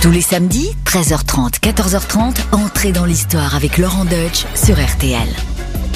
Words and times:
Tous 0.00 0.12
les 0.12 0.20
samedis, 0.20 0.70
13h30, 0.84 1.58
14h30, 1.58 2.36
entrez 2.52 2.92
dans 2.92 3.04
l'histoire 3.04 3.56
avec 3.56 3.78
Laurent 3.78 4.04
Deutsch 4.04 4.46
sur 4.54 4.76
RTL. 4.76 5.28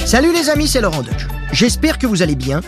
Salut 0.05 0.33
les 0.33 0.49
amis, 0.49 0.67
c'est 0.67 0.81
Laurent 0.81 1.03
Deutsch. 1.03 1.25
J'espère 1.53 1.97
que 1.97 2.05
vous 2.05 2.21
allez 2.21 2.35
bien. 2.35 2.59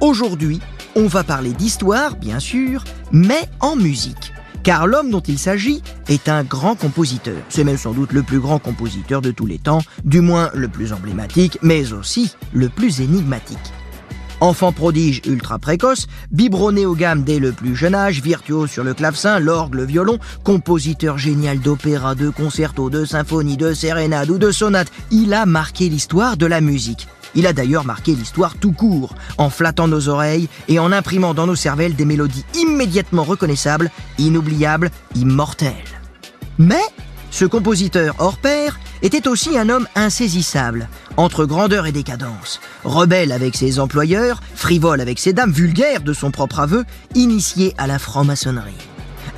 Aujourd'hui, 0.00 0.60
on 0.96 1.06
va 1.06 1.22
parler 1.22 1.52
d'histoire, 1.52 2.16
bien 2.16 2.40
sûr, 2.40 2.82
mais 3.12 3.42
en 3.60 3.76
musique. 3.76 4.32
Car 4.64 4.88
l'homme 4.88 5.10
dont 5.10 5.20
il 5.20 5.38
s'agit 5.38 5.80
est 6.08 6.28
un 6.28 6.42
grand 6.42 6.74
compositeur. 6.74 7.38
C'est 7.50 7.62
même 7.62 7.78
sans 7.78 7.92
doute 7.92 8.12
le 8.12 8.24
plus 8.24 8.40
grand 8.40 8.58
compositeur 8.58 9.22
de 9.22 9.30
tous 9.30 9.46
les 9.46 9.58
temps, 9.58 9.82
du 10.04 10.20
moins 10.20 10.50
le 10.54 10.66
plus 10.66 10.92
emblématique, 10.92 11.56
mais 11.62 11.92
aussi 11.92 12.34
le 12.52 12.68
plus 12.68 13.00
énigmatique. 13.00 13.58
Enfant 14.40 14.72
prodige 14.72 15.20
ultra 15.26 15.58
précoce, 15.58 16.06
biberonné 16.30 16.86
aux 16.86 16.94
gammes 16.94 17.24
dès 17.24 17.38
le 17.38 17.52
plus 17.52 17.76
jeune 17.76 17.94
âge, 17.94 18.22
virtuose 18.22 18.70
sur 18.70 18.84
le 18.84 18.94
clavecin, 18.94 19.38
l'orgue, 19.38 19.74
le 19.74 19.84
violon, 19.84 20.18
compositeur 20.44 21.18
génial 21.18 21.60
d'opéra, 21.60 22.14
de 22.14 22.30
concertos, 22.30 22.88
de 22.88 23.04
symphonies, 23.04 23.58
de 23.58 23.74
sérénades 23.74 24.30
ou 24.30 24.38
de 24.38 24.50
sonates, 24.50 24.90
il 25.10 25.34
a 25.34 25.44
marqué 25.44 25.90
l'histoire 25.90 26.38
de 26.38 26.46
la 26.46 26.62
musique. 26.62 27.06
Il 27.34 27.46
a 27.46 27.52
d'ailleurs 27.52 27.84
marqué 27.84 28.14
l'histoire 28.14 28.54
tout 28.56 28.72
court, 28.72 29.14
en 29.36 29.50
flattant 29.50 29.88
nos 29.88 30.08
oreilles 30.08 30.48
et 30.68 30.78
en 30.78 30.90
imprimant 30.90 31.34
dans 31.34 31.46
nos 31.46 31.54
cervelles 31.54 31.94
des 31.94 32.06
mélodies 32.06 32.44
immédiatement 32.54 33.24
reconnaissables, 33.24 33.90
inoubliables, 34.18 34.90
immortelles. 35.14 35.74
Mais 36.58 36.82
ce 37.30 37.44
compositeur 37.44 38.14
hors 38.18 38.38
pair 38.38 38.78
était 39.02 39.28
aussi 39.28 39.56
un 39.56 39.68
homme 39.68 39.86
insaisissable, 39.94 40.88
entre 41.16 41.44
grandeur 41.44 41.86
et 41.86 41.92
décadence, 41.92 42.60
rebelle 42.84 43.32
avec 43.32 43.56
ses 43.56 43.78
employeurs, 43.78 44.40
frivole 44.54 45.00
avec 45.00 45.18
ses 45.18 45.32
dames, 45.32 45.52
vulgaire 45.52 46.02
de 46.02 46.12
son 46.12 46.30
propre 46.30 46.60
aveu, 46.60 46.84
initié 47.14 47.74
à 47.78 47.86
la 47.86 47.98
franc-maçonnerie. 47.98 48.74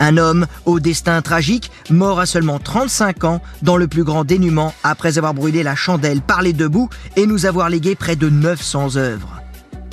Un 0.00 0.16
homme 0.16 0.46
au 0.64 0.80
destin 0.80 1.22
tragique, 1.22 1.70
mort 1.90 2.18
à 2.18 2.26
seulement 2.26 2.58
35 2.58 3.24
ans, 3.24 3.42
dans 3.62 3.76
le 3.76 3.86
plus 3.86 4.04
grand 4.04 4.24
dénuement, 4.24 4.74
après 4.82 5.18
avoir 5.18 5.34
brûlé 5.34 5.62
la 5.62 5.76
chandelle 5.76 6.22
par 6.22 6.42
les 6.42 6.52
deux 6.52 6.68
bouts 6.68 6.88
et 7.16 7.26
nous 7.26 7.46
avoir 7.46 7.68
légué 7.68 7.94
près 7.94 8.16
de 8.16 8.28
900 8.28 8.96
œuvres. 8.96 9.40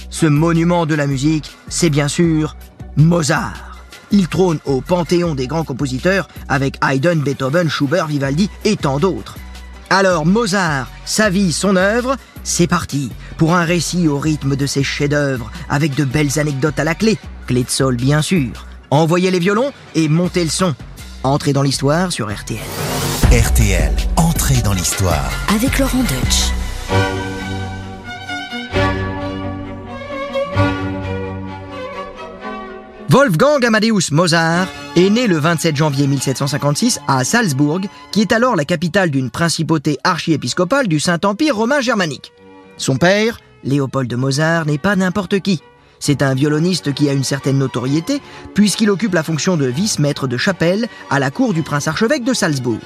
Ce 0.10 0.26
monument 0.26 0.86
de 0.86 0.96
la 0.96 1.06
musique, 1.06 1.52
c'est 1.68 1.92
bien 1.92 2.08
sûr 2.08 2.56
Mozart. 2.98 3.69
Il 4.12 4.28
trône 4.28 4.60
au 4.66 4.82
panthéon 4.82 5.36
des 5.36 5.48
grands 5.48 5.64
compositeurs 5.64 6.28
avec 6.48 6.78
Haydn, 6.84 7.22
Beethoven, 7.22 7.70
Schubert, 7.70 8.08
Vivaldi 8.08 8.50
et 8.66 8.76
tant 8.76 9.00
d'autres. 9.00 9.36
Alors 9.90 10.26
Mozart, 10.26 10.88
sa 11.06 11.30
vie, 11.30 11.52
son 11.52 11.76
œuvre, 11.76 12.16
c'est 12.44 12.68
parti 12.68 13.12
pour 13.38 13.56
un 13.56 13.64
récit 13.64 14.08
au 14.08 14.20
rythme 14.20 14.56
de 14.56 14.66
ses 14.66 14.84
chefs-d'œuvre 14.84 15.52
avec 15.70 15.96
de 15.96 16.06
belles 16.06 16.40
anecdotes 16.40 16.80
à 16.80 16.84
la 16.84 16.96
clé, 16.96 17.18
clé 17.48 17.64
de 17.64 17.70
sol 17.70 17.96
bien 17.96 18.22
sûr. 18.22 18.68
Envoyez 18.92 19.32
les 19.32 19.40
violons 19.40 19.72
et 19.96 20.08
montez 20.08 20.44
le 20.44 20.50
son. 20.50 20.76
Entrez 21.24 21.54
dans 21.54 21.64
l'histoire 21.64 22.12
sur 22.12 22.34
RTL. 22.34 22.60
RTL, 23.32 23.92
entrez 24.16 24.62
dans 24.64 24.74
l'histoire. 24.74 25.30
Avec 25.54 25.78
Laurent 25.78 26.04
Deutsch. 26.04 27.29
Wolfgang 33.12 33.66
Amadeus 33.66 34.12
Mozart 34.12 34.68
est 34.96 35.10
né 35.10 35.26
le 35.26 35.38
27 35.38 35.76
janvier 35.76 36.06
1756 36.06 37.00
à 37.08 37.24
Salzbourg, 37.24 37.82
qui 38.12 38.22
est 38.22 38.32
alors 38.32 38.56
la 38.56 38.66
capitale 38.66 39.10
d'une 39.10 39.32
principauté 39.32 39.98
archiépiscopale 40.04 40.88
du 40.88 41.00
Saint-Empire 41.00 41.56
romain 41.56 41.82
germanique. 41.82 42.32
Son 42.78 42.98
père, 42.98 43.40
Léopold 43.64 44.14
Mozart, 44.14 44.68
n'est 44.68 44.78
pas 44.78 44.96
n'importe 44.96 45.40
qui. 45.40 45.60
C'est 46.00 46.22
un 46.22 46.36
violoniste 46.36 46.94
qui 46.94 47.10
a 47.10 47.14
une 47.14 47.24
certaine 47.24 47.58
notoriété, 47.58 48.22
puisqu'il 48.54 48.92
occupe 48.92 49.16
la 49.16 49.24
fonction 49.24 49.58
de 49.58 49.66
vice-maître 49.66 50.28
de 50.28 50.38
chapelle 50.38 50.88
à 51.10 51.18
la 51.18 51.32
cour 51.32 51.56
du 51.56 51.64
prince-archevêque 51.64 52.24
de 52.24 52.36
Salzbourg. 52.36 52.78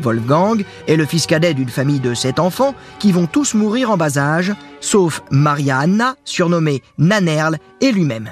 Wolfgang 0.00 0.64
est 0.86 0.94
le 0.94 1.04
fils 1.04 1.26
cadet 1.26 1.54
d'une 1.54 1.68
famille 1.68 1.98
de 1.98 2.14
sept 2.14 2.38
enfants 2.38 2.76
qui 3.00 3.10
vont 3.10 3.26
tous 3.26 3.54
mourir 3.54 3.90
en 3.90 3.96
bas 3.96 4.18
âge, 4.18 4.54
sauf 4.80 5.20
Maria 5.32 5.78
Anna, 5.78 6.14
surnommée 6.24 6.84
Nanerl, 6.96 7.58
et 7.80 7.90
lui-même. 7.90 8.30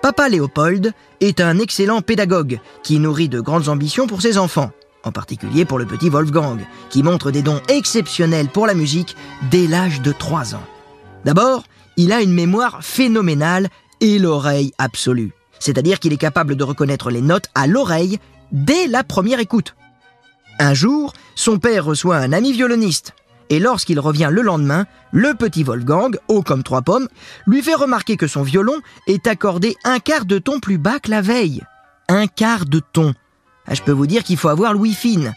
Papa 0.00 0.28
Léopold 0.28 0.92
est 1.20 1.40
un 1.40 1.58
excellent 1.58 2.02
pédagogue 2.02 2.60
qui 2.84 3.00
nourrit 3.00 3.28
de 3.28 3.40
grandes 3.40 3.68
ambitions 3.68 4.06
pour 4.06 4.22
ses 4.22 4.38
enfants, 4.38 4.70
en 5.02 5.10
particulier 5.10 5.64
pour 5.64 5.78
le 5.78 5.86
petit 5.86 6.08
Wolfgang, 6.08 6.60
qui 6.88 7.02
montre 7.02 7.32
des 7.32 7.42
dons 7.42 7.60
exceptionnels 7.68 8.46
pour 8.46 8.68
la 8.68 8.74
musique 8.74 9.16
dès 9.50 9.66
l'âge 9.66 10.00
de 10.00 10.12
3 10.12 10.54
ans. 10.54 10.62
D'abord, 11.24 11.64
il 11.96 12.12
a 12.12 12.22
une 12.22 12.32
mémoire 12.32 12.78
phénoménale 12.80 13.68
et 14.00 14.20
l'oreille 14.20 14.72
absolue, 14.78 15.32
c'est-à-dire 15.58 15.98
qu'il 15.98 16.12
est 16.12 16.16
capable 16.16 16.54
de 16.54 16.62
reconnaître 16.62 17.10
les 17.10 17.20
notes 17.20 17.48
à 17.56 17.66
l'oreille 17.66 18.20
dès 18.52 18.86
la 18.86 19.02
première 19.02 19.40
écoute. 19.40 19.74
Un 20.60 20.74
jour, 20.74 21.12
son 21.34 21.58
père 21.58 21.84
reçoit 21.84 22.18
un 22.18 22.32
ami 22.32 22.52
violoniste, 22.52 23.14
et 23.50 23.58
lorsqu'il 23.58 24.00
revient 24.00 24.28
le 24.30 24.42
lendemain, 24.42 24.86
le 25.12 25.34
petit 25.34 25.62
Wolfgang, 25.62 26.16
haut 26.28 26.42
comme 26.42 26.62
trois 26.62 26.82
pommes, 26.82 27.08
lui 27.46 27.62
fait 27.62 27.74
remarquer 27.74 28.16
que 28.16 28.26
son 28.26 28.42
violon 28.42 28.76
est 29.06 29.26
accordé 29.26 29.76
un 29.84 29.98
quart 29.98 30.24
de 30.24 30.38
ton 30.38 30.60
plus 30.60 30.78
bas 30.78 30.98
que 31.00 31.10
la 31.10 31.22
veille. 31.22 31.62
Un 32.08 32.26
quart 32.26 32.66
de 32.66 32.80
ton. 32.80 33.14
Ah, 33.66 33.74
je 33.74 33.82
peux 33.82 33.92
vous 33.92 34.06
dire 34.06 34.24
qu'il 34.24 34.36
faut 34.36 34.48
avoir 34.48 34.74
Louis 34.74 34.94
fine. 34.94 35.34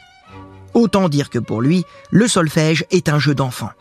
Autant 0.74 1.10
dire 1.10 1.30
que 1.30 1.40
pour 1.40 1.62
lui, 1.62 1.84
le 2.12 2.28
solfège 2.28 2.86
est 2.92 3.10
un 3.10 3.20
jeu 3.20 3.36
d'enfant. 3.36 3.72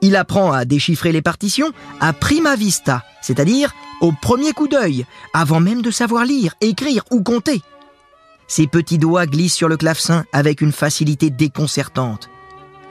Il 0.00 0.14
apprend 0.14 0.52
à 0.52 0.64
déchiffrer 0.64 1.10
les 1.10 1.22
partitions 1.22 1.72
à 2.00 2.12
prima 2.12 2.54
vista, 2.54 3.02
c'est-à-dire 3.20 3.74
au 4.00 4.12
premier 4.12 4.52
coup 4.52 4.68
d'œil, 4.68 5.04
avant 5.34 5.58
même 5.58 5.82
de 5.82 5.90
savoir 5.90 6.24
lire, 6.24 6.54
écrire 6.60 7.02
ou 7.10 7.22
compter. 7.22 7.62
Ses 8.46 8.68
petits 8.68 8.98
doigts 8.98 9.26
glissent 9.26 9.54
sur 9.54 9.68
le 9.68 9.76
clavecin 9.76 10.24
avec 10.32 10.60
une 10.60 10.72
facilité 10.72 11.30
déconcertante. 11.30 12.30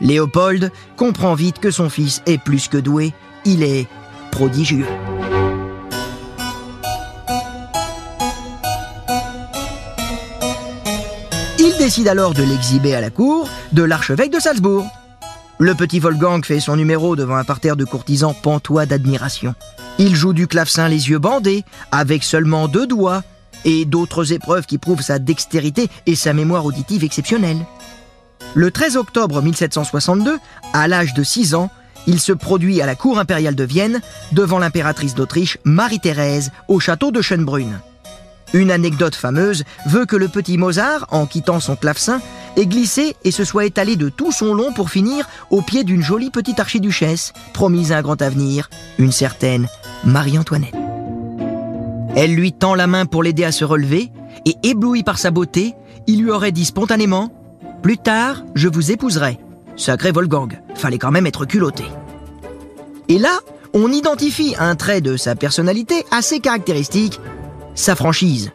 Léopold 0.02 0.72
comprend 0.96 1.34
vite 1.34 1.60
que 1.60 1.72
son 1.72 1.90
fils 1.90 2.22
est 2.26 2.38
plus 2.38 2.68
que 2.68 2.78
doué, 2.78 3.14
il 3.46 3.64
est 3.64 3.88
prodigieux. 4.32 4.86
Il 11.60 11.76
décide 11.78 12.08
alors 12.08 12.34
de 12.34 12.44
l'exhiber 12.44 12.94
à 12.96 13.02
la 13.02 13.10
cour 13.10 13.50
de 13.72 13.84
l'archevêque 13.84 14.32
de 14.32 14.40
Salzbourg. 14.40 14.88
Le 15.60 15.74
petit 15.74 16.00
Wolfgang 16.00 16.46
fait 16.46 16.60
son 16.60 16.76
numéro 16.76 17.16
devant 17.16 17.36
un 17.36 17.44
parterre 17.44 17.76
de 17.76 17.86
courtisans 17.86 18.36
pantois 18.44 18.86
d'admiration. 18.86 19.56
Il 19.98 20.16
joue 20.16 20.34
du 20.34 20.46
clavecin 20.46 20.88
les 20.88 21.10
yeux 21.10 21.18
bandés, 21.18 21.64
avec 21.92 22.24
seulement 22.24 22.68
deux 22.68 22.86
doigts, 22.86 23.24
et 23.66 23.86
d'autres 23.86 24.34
épreuves 24.34 24.68
qui 24.68 24.78
prouvent 24.78 25.02
sa 25.02 25.18
dextérité 25.18 25.90
et 26.06 26.16
sa 26.16 26.34
mémoire 26.34 26.66
auditive 26.66 27.04
exceptionnelle. 27.04 27.58
Le 28.58 28.72
13 28.72 28.98
octobre 28.98 29.44
1762, 29.44 30.40
à 30.74 30.88
l'âge 30.88 31.14
de 31.14 31.22
6 31.22 31.54
ans, 31.54 31.70
il 32.08 32.20
se 32.20 32.32
produit 32.34 32.82
à 32.82 32.88
la 32.88 32.96
cour 32.96 33.20
impériale 33.20 33.54
de 33.54 33.64
Vienne 33.64 34.02
devant 34.32 34.58
l'impératrice 34.58 35.14
d'Autriche 35.14 35.60
Marie-Thérèse 35.64 36.52
au 36.68 36.80
château 36.80 37.12
de 37.12 37.22
Schönbrunn. 37.22 37.80
Une 38.54 38.72
anecdote 38.72 39.14
fameuse 39.14 39.64
veut 39.86 40.08
que 40.08 40.16
le 40.16 40.28
petit 40.28 40.58
Mozart, 40.58 41.06
en 41.12 41.28
quittant 41.28 41.60
son 41.60 41.76
clavecin, 41.76 42.20
ait 42.56 42.66
glissé 42.66 43.16
et 43.24 43.30
se 43.30 43.44
soit 43.44 43.66
étalé 43.66 43.96
de 43.96 44.10
tout 44.10 44.32
son 44.32 44.56
long 44.56 44.74
pour 44.74 44.90
finir 44.90 45.30
au 45.52 45.62
pied 45.62 45.84
d'une 45.84 46.02
jolie 46.02 46.32
petite 46.32 46.60
archiduchesse, 46.60 47.34
promise 47.54 47.92
à 47.92 48.00
un 48.00 48.02
grand 48.02 48.24
avenir, 48.24 48.72
une 48.98 49.12
certaine 49.12 49.68
Marie-Antoinette. 50.04 50.74
Elle 52.16 52.34
lui 52.34 52.54
tend 52.54 52.74
la 52.74 52.88
main 52.88 53.06
pour 53.06 53.22
l'aider 53.22 53.44
à 53.44 53.52
se 53.52 53.66
relever, 53.66 54.10
et 54.46 54.56
ébloui 54.64 55.04
par 55.04 55.20
sa 55.20 55.30
beauté, 55.30 55.76
il 56.08 56.24
lui 56.24 56.32
aurait 56.32 56.52
dit 56.52 56.66
spontanément 56.66 57.32
Plus 57.82 57.98
tard, 57.98 58.44
je 58.56 58.68
vous 58.68 58.92
épouserai. 58.92 59.40
Sacré 59.76 60.12
Wolfgang, 60.12 60.60
fallait 60.76 60.98
quand 60.98 61.12
même 61.12 61.28
être 61.28 61.46
culotté. 61.46 61.86
Et 63.08 63.20
là, 63.20 63.40
on 63.74 63.92
identifie 63.92 64.56
un 64.60 64.76
trait 64.76 65.02
de 65.02 65.18
sa 65.18 65.36
personnalité 65.36 66.04
assez 66.12 66.40
caractéristique, 66.40 67.20
sa 67.76 67.96
franchise, 67.96 68.52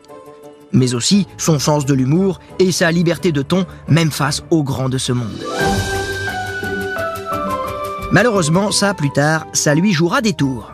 mais 0.73 0.95
aussi 0.95 1.27
son 1.39 1.59
sens 1.59 1.87
de 1.87 1.95
l'humour 1.95 2.41
et 2.59 2.73
sa 2.73 2.91
liberté 2.91 3.31
de 3.31 3.43
ton, 3.43 3.67
même 3.89 4.11
face 4.11 4.43
aux 4.51 4.65
grands 4.65 4.89
de 4.89 4.99
ce 4.99 5.13
monde. 5.13 5.39
Malheureusement, 8.11 8.73
ça, 8.73 8.93
plus 8.93 9.11
tard, 9.11 9.47
ça 9.53 9.75
lui 9.75 9.93
jouera 9.93 10.21
des 10.21 10.35
tours. 10.35 10.72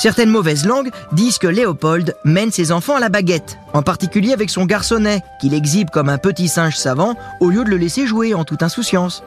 Certaines 0.00 0.30
mauvaises 0.30 0.64
langues 0.64 0.88
disent 1.12 1.36
que 1.36 1.46
Léopold 1.46 2.16
mène 2.24 2.50
ses 2.50 2.72
enfants 2.72 2.96
à 2.96 3.00
la 3.00 3.10
baguette, 3.10 3.58
en 3.74 3.82
particulier 3.82 4.32
avec 4.32 4.48
son 4.48 4.64
garçonnet, 4.64 5.20
qu'il 5.42 5.52
exhibe 5.52 5.90
comme 5.90 6.08
un 6.08 6.16
petit 6.16 6.48
singe 6.48 6.78
savant 6.78 7.16
au 7.38 7.50
lieu 7.50 7.64
de 7.64 7.68
le 7.68 7.76
laisser 7.76 8.06
jouer 8.06 8.32
en 8.32 8.44
toute 8.44 8.62
insouciance. 8.62 9.22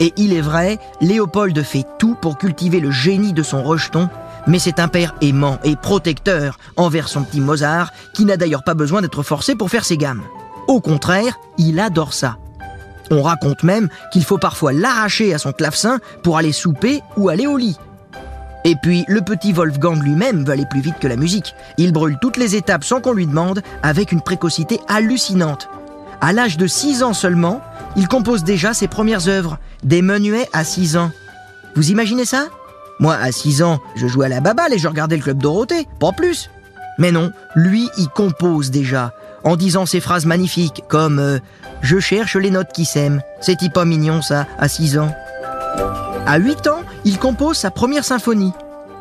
Et 0.00 0.12
il 0.16 0.32
est 0.32 0.40
vrai, 0.40 0.80
Léopold 1.00 1.62
fait 1.62 1.84
tout 2.00 2.16
pour 2.20 2.38
cultiver 2.38 2.80
le 2.80 2.90
génie 2.90 3.32
de 3.32 3.44
son 3.44 3.62
rejeton, 3.62 4.08
mais 4.48 4.58
c'est 4.58 4.80
un 4.80 4.88
père 4.88 5.14
aimant 5.20 5.60
et 5.62 5.76
protecteur 5.76 6.58
envers 6.76 7.06
son 7.06 7.22
petit 7.22 7.40
Mozart, 7.40 7.92
qui 8.12 8.24
n'a 8.24 8.36
d'ailleurs 8.36 8.64
pas 8.64 8.74
besoin 8.74 9.02
d'être 9.02 9.22
forcé 9.22 9.54
pour 9.54 9.70
faire 9.70 9.84
ses 9.84 9.96
gammes. 9.96 10.24
Au 10.66 10.80
contraire, 10.80 11.38
il 11.56 11.78
adore 11.78 12.14
ça. 12.14 12.36
On 13.12 13.22
raconte 13.22 13.62
même 13.62 13.88
qu'il 14.12 14.24
faut 14.24 14.38
parfois 14.38 14.72
l'arracher 14.72 15.32
à 15.34 15.38
son 15.38 15.52
clavecin 15.52 16.00
pour 16.24 16.36
aller 16.36 16.50
souper 16.50 17.00
ou 17.16 17.28
aller 17.28 17.46
au 17.46 17.56
lit. 17.56 17.76
Et 18.64 18.76
puis, 18.76 19.04
le 19.08 19.22
petit 19.22 19.52
Wolfgang 19.52 20.02
lui-même 20.02 20.44
veut 20.44 20.52
aller 20.52 20.66
plus 20.66 20.80
vite 20.80 20.98
que 21.00 21.08
la 21.08 21.16
musique. 21.16 21.54
Il 21.78 21.92
brûle 21.92 22.18
toutes 22.20 22.36
les 22.36 22.56
étapes 22.56 22.84
sans 22.84 23.00
qu'on 23.00 23.12
lui 23.12 23.26
demande, 23.26 23.62
avec 23.82 24.12
une 24.12 24.20
précocité 24.20 24.80
hallucinante. 24.88 25.68
À 26.20 26.32
l'âge 26.32 26.58
de 26.58 26.66
6 26.66 27.02
ans 27.02 27.14
seulement, 27.14 27.62
il 27.96 28.06
compose 28.06 28.44
déjà 28.44 28.74
ses 28.74 28.88
premières 28.88 29.28
œuvres, 29.28 29.58
des 29.82 30.02
menuets 30.02 30.48
à 30.52 30.64
6 30.64 30.96
ans. 30.98 31.10
Vous 31.74 31.90
imaginez 31.90 32.26
ça? 32.26 32.48
Moi, 32.98 33.14
à 33.14 33.32
6 33.32 33.62
ans, 33.62 33.80
je 33.96 34.06
jouais 34.06 34.26
à 34.26 34.28
la 34.28 34.40
baballe 34.40 34.74
et 34.74 34.78
je 34.78 34.88
regardais 34.88 35.16
le 35.16 35.22
club 35.22 35.38
Dorothée, 35.38 35.88
pas 35.98 36.12
plus. 36.12 36.50
Mais 36.98 37.12
non, 37.12 37.32
lui, 37.54 37.88
il 37.96 38.08
compose 38.08 38.70
déjà, 38.70 39.14
en 39.42 39.56
disant 39.56 39.86
ces 39.86 40.00
phrases 40.00 40.26
magnifiques 40.26 40.84
comme 40.88 41.18
euh, 41.18 41.38
Je 41.80 41.98
cherche 41.98 42.36
les 42.36 42.50
notes 42.50 42.72
qui 42.74 42.84
s'aiment. 42.84 43.22
C'est 43.40 43.56
pas 43.72 43.86
mignon 43.86 44.20
ça, 44.20 44.46
à 44.58 44.68
6 44.68 44.98
ans. 44.98 45.14
À 46.26 46.36
8 46.36 46.66
ans, 46.66 46.82
il 47.04 47.18
compose 47.18 47.56
sa 47.56 47.70
première 47.70 48.04
symphonie. 48.04 48.52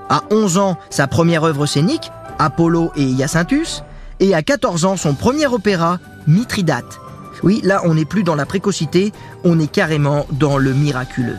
À 0.10 0.24
11 0.32 0.58
ans, 0.58 0.78
sa 0.90 1.08
première 1.08 1.44
œuvre 1.44 1.66
scénique, 1.66 2.12
Apollo 2.40 2.92
et 2.96 3.04
Hyacinthus. 3.04 3.84
Et 4.20 4.34
à 4.34 4.42
14 4.42 4.86
ans, 4.86 4.98
son 4.98 5.14
premier 5.14 5.48
opéra, 5.48 6.00
Mithridate. 6.28 7.00
Oui, 7.44 7.62
là, 7.64 7.82
on 7.86 7.94
n'est 7.94 8.06
plus 8.06 8.24
dans 8.24 8.36
la 8.36 8.46
précocité, 8.46 9.14
on 9.44 9.60
est 9.60 9.72
carrément 9.72 10.26
dans 10.32 10.58
le 10.58 10.74
miraculeux. 10.74 11.38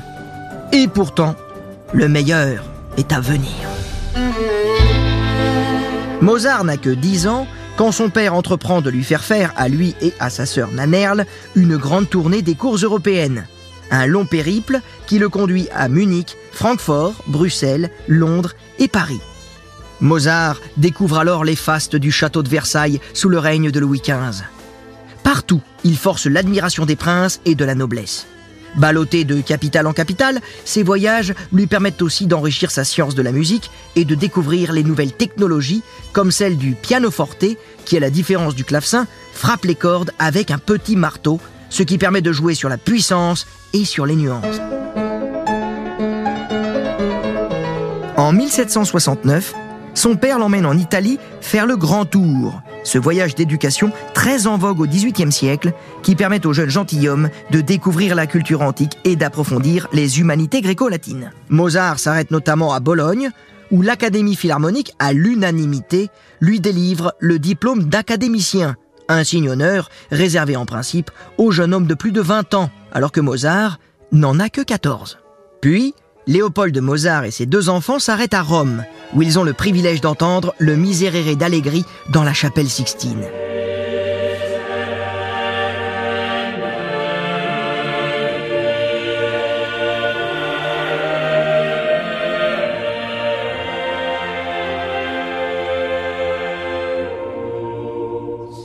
Et 0.72 0.88
pourtant, 0.88 1.34
le 1.92 2.08
meilleur 2.08 2.64
est 2.96 3.12
à 3.12 3.20
venir. 3.20 3.50
Mozart 6.22 6.64
n'a 6.64 6.76
que 6.76 6.90
10 6.90 7.26
ans 7.26 7.46
quand 7.76 7.92
son 7.92 8.10
père 8.10 8.34
entreprend 8.34 8.82
de 8.82 8.90
lui 8.90 9.04
faire 9.04 9.24
faire, 9.24 9.54
à 9.56 9.68
lui 9.68 9.94
et 10.02 10.12
à 10.20 10.28
sa 10.28 10.44
sœur 10.44 10.70
Nanerle, 10.70 11.24
une 11.54 11.76
grande 11.78 12.10
tournée 12.10 12.42
des 12.42 12.54
cours 12.54 12.76
européennes. 12.76 13.46
Un 13.90 14.06
long 14.06 14.26
périple 14.26 14.80
qui 15.06 15.18
le 15.18 15.28
conduit 15.30 15.66
à 15.74 15.88
Munich, 15.88 16.36
Francfort, 16.52 17.14
Bruxelles, 17.26 17.90
Londres 18.08 18.54
et 18.78 18.88
Paris. 18.88 19.20
Mozart 20.00 20.60
découvre 20.76 21.18
alors 21.18 21.44
les 21.44 21.56
fastes 21.56 21.96
du 21.96 22.10
château 22.10 22.42
de 22.42 22.48
Versailles 22.48 23.00
sous 23.12 23.28
le 23.28 23.38
règne 23.38 23.70
de 23.70 23.80
Louis 23.80 24.00
XV. 24.00 24.44
Partout, 25.22 25.60
il 25.84 25.96
force 25.96 26.26
l'admiration 26.26 26.86
des 26.86 26.96
princes 26.96 27.40
et 27.44 27.54
de 27.54 27.64
la 27.64 27.74
noblesse. 27.74 28.26
Ballotté 28.76 29.24
de 29.24 29.40
capitale 29.40 29.86
en 29.86 29.92
capitale, 29.92 30.40
ses 30.64 30.82
voyages 30.82 31.34
lui 31.52 31.66
permettent 31.66 32.02
aussi 32.02 32.26
d'enrichir 32.26 32.70
sa 32.70 32.84
science 32.84 33.14
de 33.14 33.22
la 33.22 33.32
musique 33.32 33.70
et 33.96 34.04
de 34.04 34.14
découvrir 34.14 34.72
les 34.72 34.84
nouvelles 34.84 35.12
technologies, 35.12 35.82
comme 36.12 36.30
celle 36.30 36.56
du 36.56 36.74
pianoforte, 36.74 37.44
qui, 37.84 37.96
à 37.96 38.00
la 38.00 38.10
différence 38.10 38.54
du 38.54 38.64
clavecin, 38.64 39.06
frappe 39.32 39.64
les 39.64 39.74
cordes 39.74 40.12
avec 40.18 40.50
un 40.50 40.58
petit 40.58 40.96
marteau, 40.96 41.40
ce 41.68 41.82
qui 41.82 41.98
permet 41.98 42.22
de 42.22 42.32
jouer 42.32 42.54
sur 42.54 42.68
la 42.68 42.78
puissance 42.78 43.46
et 43.72 43.84
sur 43.84 44.06
les 44.06 44.16
nuances. 44.16 44.60
En 48.30 48.32
1769, 48.32 49.56
son 49.92 50.14
père 50.14 50.38
l'emmène 50.38 50.64
en 50.64 50.78
Italie 50.78 51.18
faire 51.40 51.66
le 51.66 51.76
grand 51.76 52.04
tour, 52.04 52.62
ce 52.84 52.96
voyage 52.96 53.34
d'éducation 53.34 53.90
très 54.14 54.46
en 54.46 54.56
vogue 54.56 54.78
au 54.78 54.86
XVIIIe 54.86 55.32
siècle 55.32 55.72
qui 56.04 56.14
permet 56.14 56.46
aux 56.46 56.52
jeunes 56.52 56.70
gentilshommes 56.70 57.28
de 57.50 57.60
découvrir 57.60 58.14
la 58.14 58.28
culture 58.28 58.62
antique 58.62 58.98
et 59.02 59.16
d'approfondir 59.16 59.88
les 59.92 60.20
humanités 60.20 60.60
gréco-latines. 60.60 61.32
Mozart 61.48 61.98
s'arrête 61.98 62.30
notamment 62.30 62.72
à 62.72 62.78
Bologne, 62.78 63.30
où 63.72 63.82
l'Académie 63.82 64.36
philharmonique, 64.36 64.94
à 65.00 65.12
l'unanimité, 65.12 66.08
lui 66.40 66.60
délivre 66.60 67.14
le 67.18 67.40
diplôme 67.40 67.88
d'académicien, 67.88 68.76
un 69.08 69.24
signe 69.24 69.50
honneur 69.50 69.90
réservé 70.12 70.54
en 70.54 70.66
principe 70.66 71.10
aux 71.36 71.50
jeunes 71.50 71.74
hommes 71.74 71.88
de 71.88 71.94
plus 71.94 72.12
de 72.12 72.20
20 72.20 72.54
ans, 72.54 72.70
alors 72.92 73.10
que 73.10 73.20
Mozart 73.20 73.80
n'en 74.12 74.38
a 74.38 74.48
que 74.48 74.60
14. 74.60 75.18
Puis, 75.60 75.94
Léopold 76.30 76.72
de 76.72 76.80
Mozart 76.80 77.24
et 77.24 77.32
ses 77.32 77.44
deux 77.44 77.68
enfants 77.68 77.98
s'arrêtent 77.98 78.34
à 78.34 78.42
Rome, 78.42 78.84
où 79.14 79.22
ils 79.22 79.40
ont 79.40 79.42
le 79.42 79.52
privilège 79.52 80.00
d'entendre 80.00 80.54
le 80.58 80.76
Miserere 80.76 81.34
d'Allegri 81.34 81.84
dans 82.08 82.22
la 82.22 82.32
chapelle 82.32 82.68
Sixtine. 82.68 83.24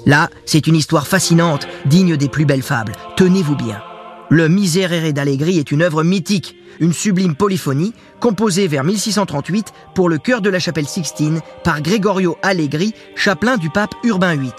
Là, 0.06 0.30
c'est 0.46 0.68
une 0.68 0.76
histoire 0.76 1.08
fascinante, 1.08 1.68
digne 1.88 2.16
des 2.16 2.30
plus 2.30 2.46
belles 2.46 2.62
fables. 2.62 2.94
Tenez-vous 3.18 3.56
bien. 3.56 3.82
Le 4.30 4.50
Miserere 4.50 5.14
d'Allegri 5.14 5.60
est 5.60 5.72
une 5.72 5.84
œuvre 5.84 6.04
mythique, 6.04 6.56
une 6.80 6.94
sublime 6.94 7.36
polyphonie 7.36 7.94
composée 8.20 8.68
vers 8.68 8.84
1638 8.84 9.72
pour 9.94 10.10
le 10.10 10.18
chœur 10.18 10.42
de 10.42 10.50
la 10.50 10.58
chapelle 10.58 10.88
Sixtine 10.88 11.42
par 11.64 11.82
Gregorio 11.82 12.36
Allegri, 12.42 12.96
chapelain 13.16 13.58
du 13.58 13.70
pape 13.70 13.94
Urbain 14.04 14.36
VIII. 14.36 14.52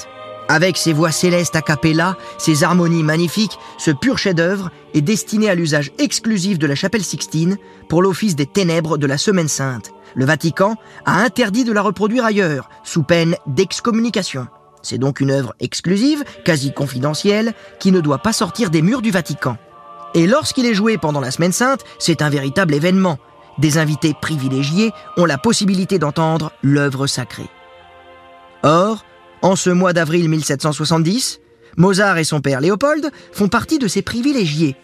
Avec 0.48 0.76
ses 0.76 0.92
voix 0.92 1.10
célestes 1.10 1.56
a 1.56 1.62
cappella, 1.62 2.16
ses 2.38 2.62
harmonies 2.62 3.02
magnifiques, 3.02 3.58
ce 3.78 3.90
pur 3.90 4.18
chef-d'œuvre 4.18 4.70
est 4.94 5.00
destiné 5.00 5.50
à 5.50 5.56
l'usage 5.56 5.90
exclusif 5.98 6.60
de 6.60 6.68
la 6.68 6.76
chapelle 6.76 7.02
Sixtine 7.02 7.56
pour 7.88 8.02
l'office 8.02 8.36
des 8.36 8.46
ténèbres 8.46 8.98
de 8.98 9.06
la 9.08 9.18
Semaine 9.18 9.48
Sainte. 9.48 9.90
Le 10.14 10.24
Vatican 10.24 10.76
a 11.04 11.22
interdit 11.22 11.64
de 11.64 11.72
la 11.72 11.82
reproduire 11.82 12.24
ailleurs, 12.24 12.70
sous 12.84 13.02
peine 13.02 13.34
d'excommunication. 13.48 14.46
C'est 14.87 14.99
donc 14.99 15.19
une 15.19 15.33
œuvre 15.33 15.53
exclusive, 15.59 16.23
quasi 16.44 16.73
confidentielle, 16.73 17.55
qui 17.81 17.91
ne 17.91 18.00
doit 18.00 18.19
pas 18.19 18.33
sortir 18.33 18.71
des 18.71 18.83
murs 18.83 19.03
du 19.03 19.11
Vatican. 19.11 19.59
Et 20.15 20.29
lorsqu'il 20.29 20.65
est 20.65 20.75
joué 20.75 20.97
pendant 20.97 21.21
la 21.21 21.33
Semaine 21.33 21.50
Sainte, 21.50 21.81
c'est 21.99 22.23
un 22.23 22.31
véritable 22.31 22.73
événement. 22.73 23.19
Des 23.59 23.79
invités 23.79 24.15
privilégiés 24.15 24.93
ont 25.17 25.25
la 25.25 25.38
possibilité 25.38 25.99
d'entendre 25.99 26.53
l'œuvre 26.62 27.09
sacrée. 27.09 27.49
Or, 28.62 29.05
en 29.43 29.56
ce 29.56 29.71
mois 29.71 29.93
d'avril 29.93 30.29
1770, 30.29 31.41
Mozart 31.77 32.19
et 32.19 32.25
son 32.25 32.41
père 32.41 32.61
Léopold 32.61 33.11
font 33.33 33.49
partie 33.49 33.81
de 33.81 33.88
ces 33.88 34.03
privilégiés. 34.03 34.77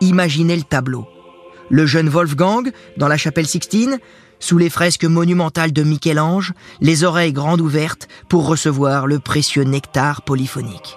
Imaginez 0.00 0.56
le 0.56 0.64
tableau. 0.64 1.06
Le 1.70 1.86
jeune 1.86 2.08
Wolfgang, 2.08 2.72
dans 2.96 3.06
la 3.06 3.16
chapelle 3.16 3.46
Sixtine, 3.46 4.00
sous 4.40 4.58
les 4.58 4.70
fresques 4.70 5.04
monumentales 5.04 5.72
de 5.72 5.82
Michel-Ange, 5.82 6.52
les 6.80 7.04
oreilles 7.04 7.32
grandes 7.32 7.60
ouvertes 7.60 8.08
pour 8.28 8.46
recevoir 8.46 9.06
le 9.06 9.18
précieux 9.18 9.64
nectar 9.64 10.22
polyphonique. 10.22 10.96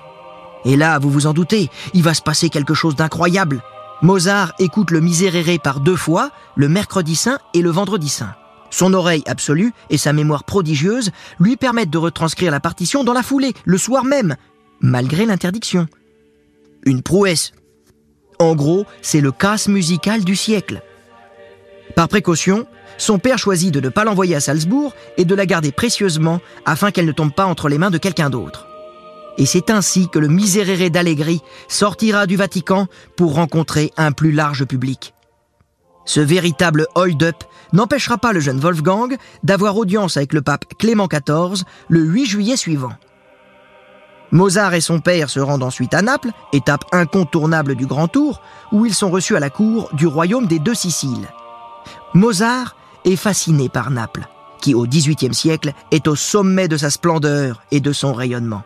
Et 0.66 0.76
là, 0.76 1.00
vous 1.00 1.10
vous 1.10 1.28
en 1.28 1.34
doutez, 1.34 1.70
il 1.94 2.04
va 2.04 2.14
se 2.14 2.22
passer 2.22 2.50
quelque 2.50 2.74
chose 2.74 2.96
d'incroyable. 2.96 3.62
Mozart 4.02 4.54
écoute 4.60 4.92
le 4.92 5.02
Miserere 5.02 5.60
par 5.60 5.80
deux 5.80 5.96
fois, 5.96 6.32
le 6.56 6.70
mercredi 6.70 7.16
saint 7.16 7.40
et 7.54 7.62
le 7.62 7.70
vendredi 7.70 8.10
saint. 8.10 8.36
Son 8.70 8.94
oreille 8.94 9.24
absolue 9.28 9.74
et 9.90 9.98
sa 9.98 10.14
mémoire 10.14 10.44
prodigieuse 10.44 11.12
lui 11.40 11.58
permettent 11.58 11.90
de 11.90 11.98
retranscrire 11.98 12.52
la 12.52 12.60
partition 12.60 13.04
dans 13.04 13.14
la 13.14 13.24
foulée, 13.24 13.54
le 13.66 13.78
soir 13.78 14.06
même, 14.06 14.36
malgré 14.80 15.26
l'interdiction. 15.26 15.88
Une 16.86 17.04
prouesse. 17.04 17.52
En 18.40 18.56
gros, 18.56 18.86
c'est 19.02 19.22
le 19.22 19.32
casse 19.32 19.68
musical 19.68 20.24
du 20.24 20.36
siècle. 20.36 20.82
Par 21.96 22.08
précaution, 22.08 22.66
son 22.98 23.20
père 23.20 23.38
choisit 23.38 23.74
de 23.74 23.80
ne 23.80 23.90
pas 23.90 24.04
l'envoyer 24.04 24.36
à 24.36 24.40
Salzbourg 24.40 24.94
et 25.18 25.26
de 25.26 25.36
la 25.36 25.46
garder 25.46 25.72
précieusement 25.72 26.40
afin 26.66 26.92
qu'elle 26.92 27.06
ne 27.06 27.12
tombe 27.12 27.34
pas 27.34 27.46
entre 27.46 27.70
les 27.70 27.78
mains 27.78 27.90
de 27.92 27.98
quelqu'un 27.98 28.30
d'autre. 28.30 28.68
Et 29.38 29.46
c'est 29.46 29.70
ainsi 29.70 30.10
que 30.10 30.20
le 30.20 30.28
Miserere 30.28 30.90
d'Allegri 30.90 31.42
sortira 31.68 32.28
du 32.28 32.36
Vatican 32.36 32.88
pour 33.16 33.36
rencontrer 33.36 33.92
un 33.98 34.12
plus 34.12 34.32
large 34.32 34.66
public. 34.66 35.14
Ce 36.06 36.20
véritable 36.20 36.88
hold-up 36.96 37.44
n'empêchera 37.74 38.18
pas 38.18 38.34
le 38.34 38.40
jeune 38.40 38.60
Wolfgang 38.60 39.16
d'avoir 39.44 39.78
audience 39.78 40.18
avec 40.18 40.34
le 40.34 40.42
pape 40.42 40.66
Clément 40.78 41.08
XIV 41.08 41.64
le 41.90 42.02
8 42.02 42.26
juillet 42.26 42.58
suivant. 42.58 42.94
Mozart 44.32 44.74
et 44.74 44.82
son 44.82 45.00
père 45.02 45.30
se 45.30 45.40
rendent 45.40 45.64
ensuite 45.64 45.94
à 45.94 46.02
Naples, 46.02 46.32
étape 46.54 46.86
incontournable 46.94 47.76
du 47.76 47.86
Grand 47.86 48.08
Tour, 48.08 48.42
où 48.72 48.86
ils 48.86 48.94
sont 48.94 49.12
reçus 49.12 49.36
à 49.36 49.42
la 49.42 49.50
cour 49.50 49.90
du 49.94 50.08
royaume 50.08 50.48
des 50.48 50.60
deux 50.60 50.74
Siciles. 50.74 51.28
Mozart 52.14 52.76
est 53.06 53.16
fasciné 53.16 53.70
par 53.70 53.92
Naples, 53.92 54.28
qui 54.62 54.76
au 54.76 54.86
XVIIIe 54.86 55.34
siècle 55.34 55.74
est 55.92 56.08
au 56.08 56.16
sommet 56.16 56.68
de 56.68 56.78
sa 56.78 56.90
splendeur 56.90 57.62
et 57.72 57.80
de 57.80 57.94
son 57.94 58.14
rayonnement. 58.14 58.64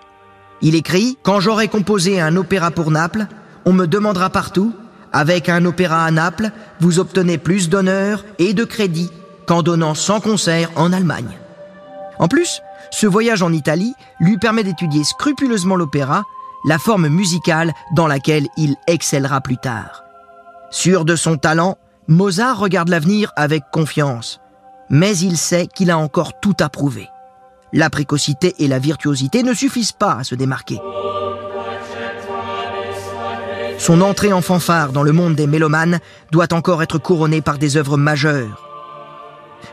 Il 0.62 0.76
écrit 0.76 1.18
Quand 1.24 1.40
j'aurai 1.40 1.68
composé 1.68 2.22
un 2.22 2.36
opéra 2.36 2.72
pour 2.72 2.92
Naples, 2.92 3.28
on 3.66 3.74
me 3.74 3.86
demandera 3.86 4.30
partout 4.30 4.74
Avec 5.12 5.50
un 5.50 5.66
opéra 5.66 6.06
à 6.06 6.12
Naples, 6.12 6.52
vous 6.80 7.00
obtenez 7.00 7.38
plus 7.38 7.70
d'honneur 7.70 8.24
et 8.40 8.54
de 8.54 8.64
crédit 8.64 9.12
qu'en 9.46 9.62
donnant 9.62 9.94
100 9.94 10.22
concerts 10.22 10.72
en 10.76 10.92
Allemagne. 10.92 11.38
En 12.20 12.28
plus, 12.28 12.62
ce 12.92 13.08
voyage 13.08 13.42
en 13.42 13.52
Italie 13.52 13.94
lui 14.20 14.38
permet 14.38 14.64
d'étudier 14.64 15.04
scrupuleusement 15.04 15.76
l'opéra, 15.76 16.24
la 16.68 16.80
forme 16.80 17.10
musicale 17.10 17.74
dans 17.94 18.08
laquelle 18.08 18.48
il 18.58 18.76
excellera 18.88 19.42
plus 19.42 19.58
tard. 19.58 20.04
Sûr 20.72 21.06
de 21.06 21.16
son 21.16 21.38
talent, 21.38 21.78
Mozart 22.08 22.60
regarde 22.60 22.90
l'avenir 22.90 23.32
avec 23.36 23.64
confiance, 23.72 24.40
mais 24.92 25.18
il 25.18 25.38
sait 25.38 25.66
qu'il 25.66 25.90
a 25.90 25.98
encore 25.98 26.40
tout 26.40 26.56
à 26.60 26.70
prouver. 26.70 27.10
La 27.74 27.90
précocité 27.90 28.54
et 28.60 28.68
la 28.68 28.78
virtuosité 28.78 29.42
ne 29.42 29.56
suffisent 29.56 29.92
pas 29.92 30.14
à 30.14 30.24
se 30.24 30.36
démarquer. 30.36 30.80
Son 33.80 34.02
entrée 34.02 34.34
en 34.34 34.42
fanfare 34.42 34.92
dans 34.92 35.02
le 35.02 35.14
monde 35.14 35.34
des 35.34 35.48
mélomanes 35.48 36.00
doit 36.32 36.54
encore 36.54 36.84
être 36.84 37.00
couronnée 37.00 37.42
par 37.42 37.58
des 37.58 37.76
œuvres 37.76 37.98
majeures. 37.98 38.70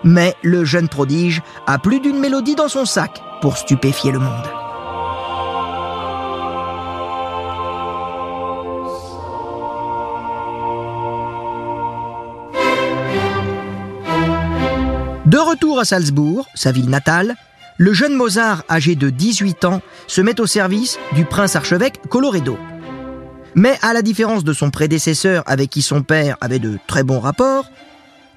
Mais 0.03 0.35
le 0.43 0.65
jeune 0.65 0.89
prodige 0.89 1.43
a 1.67 1.79
plus 1.79 2.01
d'une 2.01 2.19
mélodie 2.19 2.55
dans 2.55 2.69
son 2.69 2.87
sac 2.87 3.23
pour 3.43 3.59
stupéfier 3.59 4.11
le 4.11 4.21
monde. 4.21 4.62
De 15.33 15.39
retour 15.39 15.79
à 15.79 15.87
Salzbourg, 15.87 16.47
sa 16.55 16.73
ville 16.73 16.91
natale, 16.91 17.37
le 17.79 17.95
jeune 17.95 18.13
Mozart, 18.13 18.65
âgé 18.69 18.97
de 18.97 19.09
18 19.09 19.65
ans, 19.65 19.81
se 20.07 20.21
met 20.21 20.39
au 20.43 20.47
service 20.47 20.99
du 21.15 21.25
prince 21.25 21.57
archevêque 21.57 22.03
Coloredo. 22.11 22.59
Mais 23.55 23.79
à 23.81 23.95
la 23.95 24.03
différence 24.03 24.45
de 24.45 24.53
son 24.53 24.71
prédécesseur 24.71 25.43
avec 25.47 25.71
qui 25.71 25.81
son 25.81 26.03
père 26.03 26.37
avait 26.43 26.59
de 26.59 26.79
très 26.87 27.03
bons 27.03 27.19
rapports, 27.19 27.65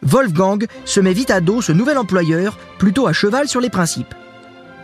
Wolfgang 0.03 0.67
se 0.85 1.01
met 1.01 1.11
vite 1.11 1.31
à 1.31 1.41
dos 1.41 1.61
ce 1.61 1.73
nouvel 1.73 1.97
employeur, 1.97 2.57
plutôt 2.79 3.07
à 3.07 3.11
cheval 3.11 3.49
sur 3.49 3.59
les 3.59 3.69
principes. 3.69 4.15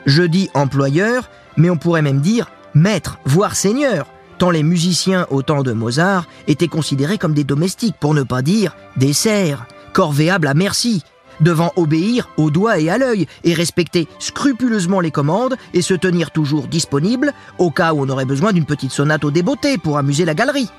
Je 0.05 0.23
dis 0.23 0.49
employeur, 0.53 1.29
mais 1.55 1.69
on 1.69 1.77
pourrait 1.77 2.01
même 2.01 2.19
dire 2.19 2.51
maître, 2.73 3.19
voire 3.23 3.55
seigneur, 3.55 4.05
tant 4.37 4.49
les 4.49 4.63
musiciens 4.63 5.27
au 5.29 5.43
temps 5.43 5.63
de 5.63 5.71
Mozart 5.71 6.27
étaient 6.49 6.67
considérés 6.67 7.17
comme 7.17 7.33
des 7.33 7.45
domestiques, 7.45 7.95
pour 8.01 8.13
ne 8.13 8.23
pas 8.23 8.41
dire 8.41 8.75
des 8.97 9.13
serfs, 9.13 9.65
corvéables 9.93 10.47
à 10.47 10.53
merci, 10.53 11.05
devant 11.41 11.71
obéir 11.75 12.29
au 12.37 12.49
doigt 12.49 12.79
et 12.79 12.89
à 12.89 12.97
l'œil 12.97 13.27
et 13.43 13.53
respecter 13.53 14.07
scrupuleusement 14.19 14.99
les 14.99 15.11
commandes 15.11 15.55
et 15.73 15.81
se 15.81 15.93
tenir 15.93 16.31
toujours 16.31 16.67
disponible 16.67 17.33
au 17.57 17.71
cas 17.71 17.93
où 17.93 18.01
on 18.01 18.09
aurait 18.09 18.25
besoin 18.25 18.53
d'une 18.53 18.65
petite 18.65 18.91
sonate 18.91 19.25
au 19.25 19.31
débeauté 19.31 19.77
pour 19.77 19.97
amuser 19.97 20.25
la 20.25 20.33
galerie. 20.33 20.69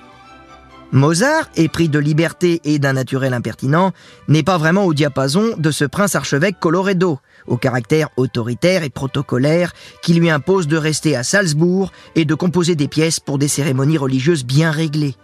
Mozart, 0.93 1.49
épris 1.57 1.89
de 1.89 1.99
liberté 1.99 2.61
et 2.65 2.79
d'un 2.79 2.93
naturel 2.93 3.33
impertinent, 3.33 3.93
n'est 4.29 4.43
pas 4.43 4.59
vraiment 4.59 4.85
au 4.85 4.93
diapason 4.93 5.55
de 5.57 5.71
ce 5.71 5.87
prince 5.87 6.15
archevêque 6.15 6.61
Coloredo, 6.61 7.19
au 7.47 7.57
caractère 7.57 8.11
autoritaire 8.19 8.83
et 8.83 8.91
protocolaire 8.91 9.73
qui 10.03 10.13
lui 10.13 10.29
impose 10.29 10.69
de 10.69 10.77
rester 10.77 11.17
à 11.17 11.23
Salzbourg 11.23 11.93
et 12.15 12.27
de 12.27 12.35
composer 12.35 12.75
des 12.75 12.89
pièces 12.89 13.21
pour 13.21 13.39
des 13.39 13.49
cérémonies 13.49 13.97
religieuses 13.97 14.45
bien 14.45 14.71
réglées. 14.71 15.17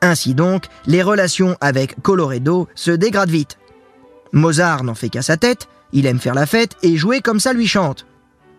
Ainsi 0.00 0.34
donc, 0.34 0.66
les 0.86 1.02
relations 1.02 1.56
avec 1.60 2.00
Coloredo 2.00 2.68
se 2.76 2.92
dégradent 2.92 3.30
vite. 3.30 3.58
Mozart 4.34 4.84
n'en 4.84 4.94
fait 4.94 5.08
qu'à 5.08 5.22
sa 5.22 5.36
tête, 5.36 5.68
il 5.92 6.06
aime 6.06 6.18
faire 6.18 6.34
la 6.34 6.44
fête 6.44 6.76
et 6.82 6.96
jouer 6.96 7.20
comme 7.20 7.40
ça 7.40 7.52
lui 7.52 7.68
chante. 7.68 8.04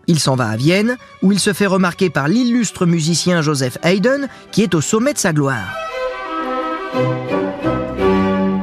Il 0.08 0.20
s'en 0.20 0.36
va 0.36 0.48
à 0.48 0.56
Vienne, 0.56 0.96
où 1.22 1.32
il 1.32 1.40
se 1.40 1.52
fait 1.52 1.66
remarquer 1.66 2.10
par 2.10 2.28
l'illustre 2.28 2.86
musicien 2.86 3.42
Joseph 3.42 3.78
Haydn, 3.84 4.28
qui 4.52 4.64
est 4.64 4.74
au 4.74 4.82
sommet 4.82 5.14
de 5.14 5.18
sa 5.18 5.34
gloire. 5.34 5.76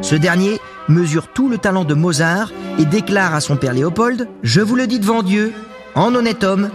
Ce 0.00 0.14
dernier 0.14 0.58
mesure 0.88 1.28
tout 1.28 1.48
le 1.48 1.58
talent 1.58 1.84
de 1.84 1.94
Mozart 1.94 2.50
et 2.78 2.86
déclare 2.86 3.34
à 3.34 3.40
son 3.40 3.56
père 3.56 3.74
Léopold 3.74 4.28
Je 4.42 4.60
vous 4.60 4.74
le 4.74 4.86
dis 4.86 4.98
devant 4.98 5.22
Dieu, 5.22 5.52
en 5.94 6.14
honnête 6.14 6.44
homme, 6.44 6.70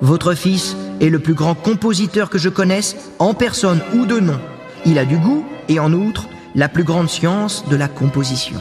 votre 0.00 0.34
fils 0.34 0.76
est 1.00 1.08
le 1.08 1.18
plus 1.20 1.34
grand 1.34 1.54
compositeur 1.54 2.28
que 2.28 2.38
je 2.38 2.48
connaisse, 2.48 2.96
en 3.18 3.34
personne 3.34 3.80
ou 3.94 4.04
de 4.04 4.18
nom. 4.18 4.38
Il 4.84 4.98
a 4.98 5.04
du 5.04 5.16
goût 5.16 5.44
et 5.68 5.78
en 5.78 5.92
outre 5.92 6.28
la 6.54 6.68
plus 6.68 6.84
grande 6.84 7.08
science 7.08 7.64
de 7.68 7.76
la 7.76 7.88
composition. 7.88 8.60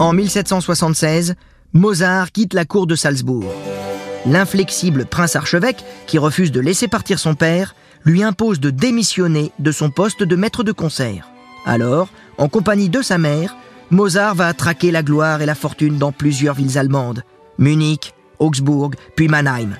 En 0.00 0.12
1776, 0.12 1.36
Mozart 1.72 2.32
quitte 2.32 2.52
la 2.52 2.64
cour 2.64 2.88
de 2.88 2.96
Salzbourg. 2.96 3.52
L'inflexible 4.26 5.06
prince 5.06 5.36
archevêque, 5.36 5.84
qui 6.08 6.18
refuse 6.18 6.50
de 6.50 6.58
laisser 6.58 6.88
partir 6.88 7.20
son 7.20 7.36
père, 7.36 7.76
lui 8.04 8.24
impose 8.24 8.58
de 8.58 8.70
démissionner 8.70 9.52
de 9.60 9.70
son 9.70 9.90
poste 9.90 10.24
de 10.24 10.36
maître 10.36 10.64
de 10.64 10.72
concert. 10.72 11.28
Alors, 11.64 12.08
en 12.38 12.48
compagnie 12.48 12.88
de 12.88 13.02
sa 13.02 13.18
mère, 13.18 13.56
Mozart 13.90 14.34
va 14.34 14.52
traquer 14.52 14.90
la 14.90 15.04
gloire 15.04 15.42
et 15.42 15.46
la 15.46 15.54
fortune 15.54 15.96
dans 15.96 16.10
plusieurs 16.10 16.56
villes 16.56 16.76
allemandes, 16.76 17.22
Munich, 17.58 18.14
Augsbourg, 18.40 18.90
puis 19.14 19.28
Mannheim. 19.28 19.76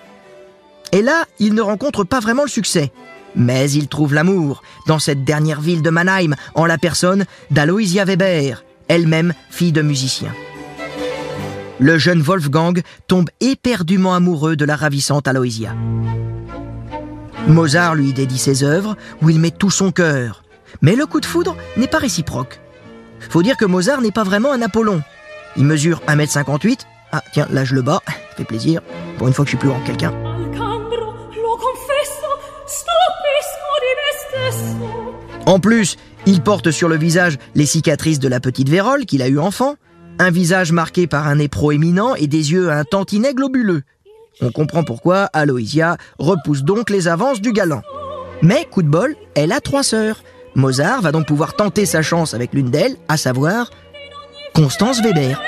Et 0.93 1.03
là, 1.03 1.25
il 1.41 1.55
ne 1.55 1.63
rencontre 1.63 2.05
pas 2.05 2.21
vraiment 2.21 2.45
le 2.45 2.49
succès. 2.49 2.93
Mais 3.35 3.69
il 3.73 3.89
trouve 3.89 4.15
l'amour 4.15 4.63
dans 4.87 5.01
cette 5.01 5.25
dernière 5.25 5.61
ville 5.61 5.83
de 5.83 5.91
Mannheim 5.91 6.37
en 6.55 6.67
la 6.67 6.79
personne 6.79 7.25
d'Aloysia 7.51 8.05
Weber, 8.05 8.63
elle-même 8.89 9.35
fille 9.51 9.73
de 9.73 9.83
musicien. 9.83 10.33
Le 11.81 11.99
jeune 11.99 12.23
Wolfgang 12.23 12.81
tombe 13.09 13.31
éperdument 13.41 14.15
amoureux 14.15 14.57
de 14.57 14.65
la 14.65 14.77
ravissante 14.77 15.27
Aloysia. 15.27 15.75
Mozart 17.49 17.95
lui 17.95 18.13
dédie 18.13 18.39
ses 18.39 18.63
œuvres 18.63 18.97
où 19.21 19.29
il 19.29 19.39
met 19.39 19.51
tout 19.51 19.71
son 19.71 19.91
cœur. 19.91 20.45
Mais 20.83 20.97
le 20.97 21.07
coup 21.07 21.21
de 21.21 21.27
foudre 21.27 21.57
n'est 21.77 21.89
pas 21.89 21.99
réciproque. 21.99 22.61
Faut 23.29 23.43
dire 23.43 23.57
que 23.57 23.65
Mozart 23.65 24.01
n'est 24.01 24.13
pas 24.13 24.25
vraiment 24.25 24.53
un 24.53 24.63
Apollon. 24.63 25.03
Il 25.57 25.65
mesure 25.65 26.01
1m58. 26.09 26.81
Ah, 27.13 27.23
tiens, 27.33 27.47
là 27.51 27.65
je 27.65 27.75
le 27.75 27.83
bats, 27.83 28.03
ça 28.07 28.37
fait 28.37 28.45
plaisir. 28.45 28.81
Pour 29.19 29.29
une 29.29 29.35
fois 29.35 29.45
que 29.45 29.51
je 29.51 29.57
suis 29.57 29.59
plus 29.59 29.69
grand 29.69 29.81
que 29.81 29.87
quelqu'un. 29.87 30.13
En 35.47 35.61
plus, 35.61 35.97
il 36.27 36.41
porte 36.41 36.71
sur 36.71 36.89
le 36.89 36.97
visage 36.97 37.37
les 37.55 37.67
cicatrices 37.67 38.19
de 38.19 38.29
la 38.29 38.41
petite 38.41 38.69
vérole 38.69 39.05
qu'il 39.05 39.23
a 39.23 39.29
eue 39.29 39.39
enfant, 39.39 39.75
un 40.19 40.31
visage 40.31 40.73
marqué 40.73 41.07
par 41.07 41.29
un 41.29 41.37
nez 41.37 41.49
proéminent 41.49 42.15
et 42.15 42.27
des 42.27 42.53
yeux 42.53 42.71
un 42.71 42.85
tantinet 42.85 43.35
globuleux. 43.35 43.83
On 44.41 44.51
comprend 44.51 44.85
pourquoi 44.85 45.25
Aloysia 45.33 45.97
repousse 46.19 46.63
donc 46.63 46.91
les 46.91 47.09
avances 47.09 47.41
du 47.41 47.53
galant. 47.53 47.83
Mais, 48.43 48.67
coup 48.71 48.83
de 48.83 48.89
bol, 48.89 49.15
elle 49.35 49.53
a 49.53 49.61
trois 49.61 49.83
sœurs. 49.83 50.23
Mozart 50.55 51.03
va 51.03 51.13
donc 51.13 51.27
pouvoir 51.27 51.55
tenter 51.55 51.87
sa 51.87 52.03
chance 52.03 52.35
avec 52.35 52.53
l'une 52.53 52.71
d'elles, 52.71 52.97
à 53.09 53.17
savoir 53.17 53.71
Constance 54.55 55.03
Weber. 55.03 55.41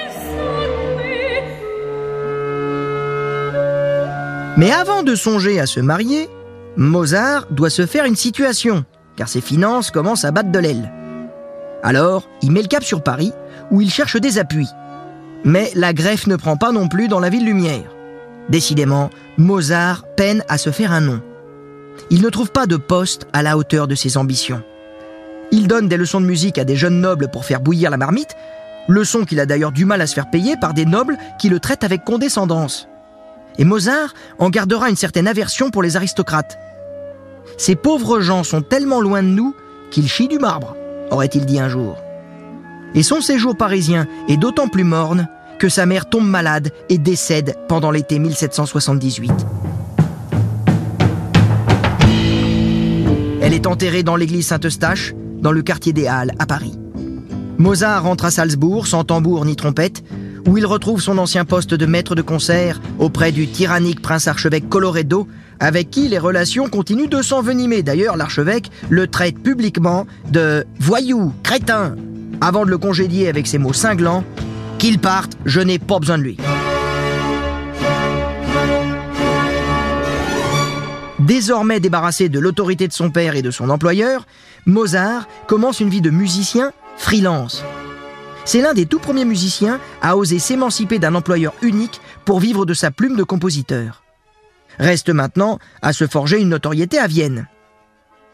Mais 4.56 4.70
avant 4.72 5.02
de 5.02 5.14
songer 5.14 5.60
à 5.60 5.66
se 5.66 5.80
marier, 5.80 6.28
Mozart 6.76 7.46
doit 7.50 7.70
se 7.70 7.86
faire 7.86 8.04
une 8.04 8.16
situation 8.16 8.84
car 9.16 9.28
ses 9.28 9.40
finances 9.40 9.90
commencent 9.90 10.24
à 10.24 10.30
battre 10.30 10.52
de 10.52 10.58
l'aile. 10.58 10.92
Alors, 11.82 12.28
il 12.42 12.52
met 12.52 12.62
le 12.62 12.68
cap 12.68 12.84
sur 12.84 13.02
Paris, 13.02 13.32
où 13.70 13.80
il 13.80 13.90
cherche 13.90 14.16
des 14.16 14.38
appuis. 14.38 14.68
Mais 15.44 15.70
la 15.74 15.92
greffe 15.92 16.26
ne 16.26 16.36
prend 16.36 16.56
pas 16.56 16.72
non 16.72 16.88
plus 16.88 17.08
dans 17.08 17.20
la 17.20 17.30
ville 17.30 17.44
lumière. 17.44 17.94
Décidément, 18.48 19.10
Mozart 19.38 20.04
peine 20.16 20.44
à 20.48 20.58
se 20.58 20.70
faire 20.70 20.92
un 20.92 21.00
nom. 21.00 21.20
Il 22.10 22.22
ne 22.22 22.28
trouve 22.28 22.50
pas 22.50 22.66
de 22.66 22.76
poste 22.76 23.26
à 23.32 23.42
la 23.42 23.56
hauteur 23.56 23.88
de 23.88 23.94
ses 23.94 24.16
ambitions. 24.16 24.62
Il 25.52 25.68
donne 25.68 25.88
des 25.88 25.96
leçons 25.96 26.20
de 26.20 26.26
musique 26.26 26.58
à 26.58 26.64
des 26.64 26.76
jeunes 26.76 27.00
nobles 27.00 27.28
pour 27.30 27.44
faire 27.44 27.60
bouillir 27.60 27.90
la 27.90 27.96
marmite, 27.96 28.36
leçons 28.88 29.24
qu'il 29.24 29.40
a 29.40 29.46
d'ailleurs 29.46 29.72
du 29.72 29.84
mal 29.84 30.00
à 30.00 30.06
se 30.06 30.14
faire 30.14 30.30
payer 30.30 30.56
par 30.56 30.74
des 30.74 30.84
nobles 30.84 31.16
qui 31.38 31.48
le 31.48 31.60
traitent 31.60 31.84
avec 31.84 32.04
condescendance. 32.04 32.88
Et 33.58 33.64
Mozart 33.64 34.14
en 34.38 34.50
gardera 34.50 34.90
une 34.90 34.96
certaine 34.96 35.28
aversion 35.28 35.70
pour 35.70 35.82
les 35.82 35.96
aristocrates. 35.96 36.58
Ces 37.56 37.74
pauvres 37.74 38.20
gens 38.20 38.44
sont 38.44 38.60
tellement 38.60 39.00
loin 39.00 39.22
de 39.22 39.28
nous 39.28 39.54
qu'ils 39.90 40.08
chient 40.08 40.28
du 40.28 40.38
marbre, 40.38 40.76
aurait-il 41.10 41.46
dit 41.46 41.58
un 41.58 41.68
jour. 41.68 41.96
Et 42.94 43.02
son 43.02 43.20
séjour 43.20 43.56
parisien 43.56 44.06
est 44.28 44.36
d'autant 44.36 44.68
plus 44.68 44.84
morne 44.84 45.28
que 45.58 45.68
sa 45.68 45.86
mère 45.86 46.08
tombe 46.08 46.28
malade 46.28 46.70
et 46.90 46.98
décède 46.98 47.56
pendant 47.68 47.90
l'été 47.90 48.18
1778. 48.18 49.32
Elle 53.40 53.54
est 53.54 53.66
enterrée 53.66 54.02
dans 54.02 54.16
l'église 54.16 54.48
Saint-Eustache, 54.48 55.14
dans 55.40 55.52
le 55.52 55.62
quartier 55.62 55.92
des 55.92 56.06
Halles, 56.06 56.32
à 56.38 56.46
Paris. 56.46 56.78
Mozart 57.58 58.02
rentre 58.02 58.26
à 58.26 58.30
Salzbourg 58.30 58.86
sans 58.86 59.04
tambour 59.04 59.44
ni 59.46 59.56
trompette, 59.56 60.02
où 60.46 60.58
il 60.58 60.66
retrouve 60.66 61.00
son 61.00 61.16
ancien 61.16 61.44
poste 61.44 61.72
de 61.72 61.86
maître 61.86 62.14
de 62.14 62.22
concert 62.22 62.80
auprès 62.98 63.32
du 63.32 63.48
tyrannique 63.48 64.02
prince 64.02 64.28
archevêque 64.28 64.68
Coloredo, 64.68 65.26
avec 65.60 65.90
qui 65.90 66.08
les 66.08 66.18
relations 66.18 66.68
continuent 66.68 67.08
de 67.08 67.22
s'envenimer. 67.22 67.82
D'ailleurs, 67.82 68.16
l'archevêque 68.16 68.70
le 68.90 69.06
traite 69.06 69.38
publiquement 69.38 70.06
de 70.30 70.64
voyou, 70.78 71.32
crétin, 71.42 71.96
avant 72.40 72.64
de 72.64 72.70
le 72.70 72.78
congédier 72.78 73.28
avec 73.28 73.46
ces 73.46 73.58
mots 73.58 73.72
cinglants 73.72 74.24
Qu'il 74.78 74.98
parte, 74.98 75.32
je 75.44 75.60
n'ai 75.60 75.78
pas 75.78 75.98
besoin 75.98 76.18
de 76.18 76.22
lui. 76.22 76.36
Désormais 81.18 81.80
débarrassé 81.80 82.28
de 82.28 82.38
l'autorité 82.38 82.86
de 82.86 82.92
son 82.92 83.10
père 83.10 83.34
et 83.34 83.42
de 83.42 83.50
son 83.50 83.70
employeur, 83.70 84.26
Mozart 84.64 85.26
commence 85.48 85.80
une 85.80 85.88
vie 85.88 86.00
de 86.00 86.10
musicien 86.10 86.72
freelance. 86.96 87.64
C'est 88.44 88.60
l'un 88.60 88.74
des 88.74 88.86
tout 88.86 89.00
premiers 89.00 89.24
musiciens 89.24 89.80
à 90.02 90.16
oser 90.16 90.38
s'émanciper 90.38 91.00
d'un 91.00 91.16
employeur 91.16 91.52
unique 91.62 92.00
pour 92.24 92.38
vivre 92.38 92.64
de 92.64 92.74
sa 92.74 92.92
plume 92.92 93.16
de 93.16 93.24
compositeur. 93.24 94.05
Reste 94.78 95.10
maintenant 95.10 95.58
à 95.82 95.92
se 95.92 96.06
forger 96.06 96.40
une 96.40 96.50
notoriété 96.50 96.98
à 96.98 97.06
Vienne. 97.06 97.48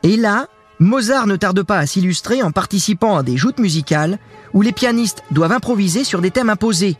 Et 0.02 0.16
là, 0.16 0.49
Mozart 0.78 1.26
ne 1.26 1.37
tarde 1.37 1.62
pas 1.62 1.78
à 1.78 1.87
s'illustrer 1.87 2.42
en 2.42 2.50
participant 2.50 3.16
à 3.16 3.22
des 3.22 3.37
joutes 3.37 3.61
musicales 3.61 4.18
où 4.52 4.62
les 4.62 4.72
pianistes 4.72 5.22
doivent 5.30 5.52
improviser 5.52 6.02
sur 6.02 6.20
des 6.20 6.32
thèmes 6.32 6.50
imposés, 6.50 6.96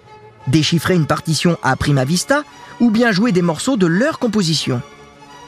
déchiffrer 0.47 0.95
une 0.95 1.07
partition 1.07 1.59
à 1.63 1.75
prima 1.77 2.05
vista 2.05 2.45
ou 2.81 2.91
bien 2.91 3.11
jouer 3.11 3.33
des 3.33 3.43
morceaux 3.43 3.77
de 3.77 3.87
leur 3.87 4.19
composition. 4.19 4.81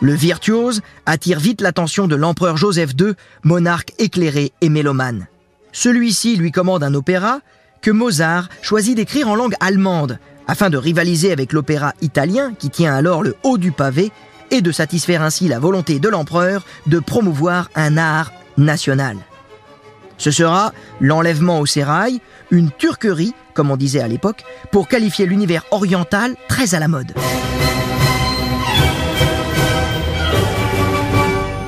Le 0.00 0.12
virtuose 0.12 0.82
attire 1.06 1.38
vite 1.38 1.60
l'attention 1.60 2.08
de 2.08 2.16
l'empereur 2.16 2.56
Joseph 2.56 2.90
II, 2.98 3.12
monarque 3.44 3.92
éclairé 3.98 4.52
et 4.60 4.68
mélomane. 4.68 5.28
Celui-ci 5.72 6.36
lui 6.36 6.50
commande 6.52 6.82
un 6.82 6.94
opéra 6.94 7.40
que 7.80 7.90
Mozart 7.90 8.48
choisit 8.62 8.96
d'écrire 8.96 9.28
en 9.28 9.36
langue 9.36 9.54
allemande, 9.60 10.18
afin 10.46 10.70
de 10.70 10.76
rivaliser 10.76 11.32
avec 11.32 11.52
l'opéra 11.52 11.94
italien 12.02 12.54
qui 12.58 12.70
tient 12.70 12.94
alors 12.94 13.22
le 13.22 13.36
haut 13.42 13.58
du 13.58 13.72
pavé 13.72 14.12
et 14.50 14.60
de 14.60 14.72
satisfaire 14.72 15.22
ainsi 15.22 15.48
la 15.48 15.58
volonté 15.58 15.98
de 15.98 16.08
l'empereur 16.08 16.64
de 16.86 16.98
promouvoir 16.98 17.70
un 17.74 17.96
art 17.96 18.32
national. 18.56 19.16
Ce 20.18 20.30
sera 20.30 20.72
l'enlèvement 21.00 21.60
au 21.60 21.66
sérail, 21.66 22.20
une 22.50 22.70
turquerie, 22.70 23.34
comme 23.52 23.70
on 23.70 23.76
disait 23.76 24.00
à 24.00 24.08
l'époque, 24.08 24.44
pour 24.70 24.88
qualifier 24.88 25.26
l'univers 25.26 25.64
oriental 25.70 26.36
très 26.48 26.74
à 26.74 26.78
la 26.78 26.88
mode. 26.88 27.12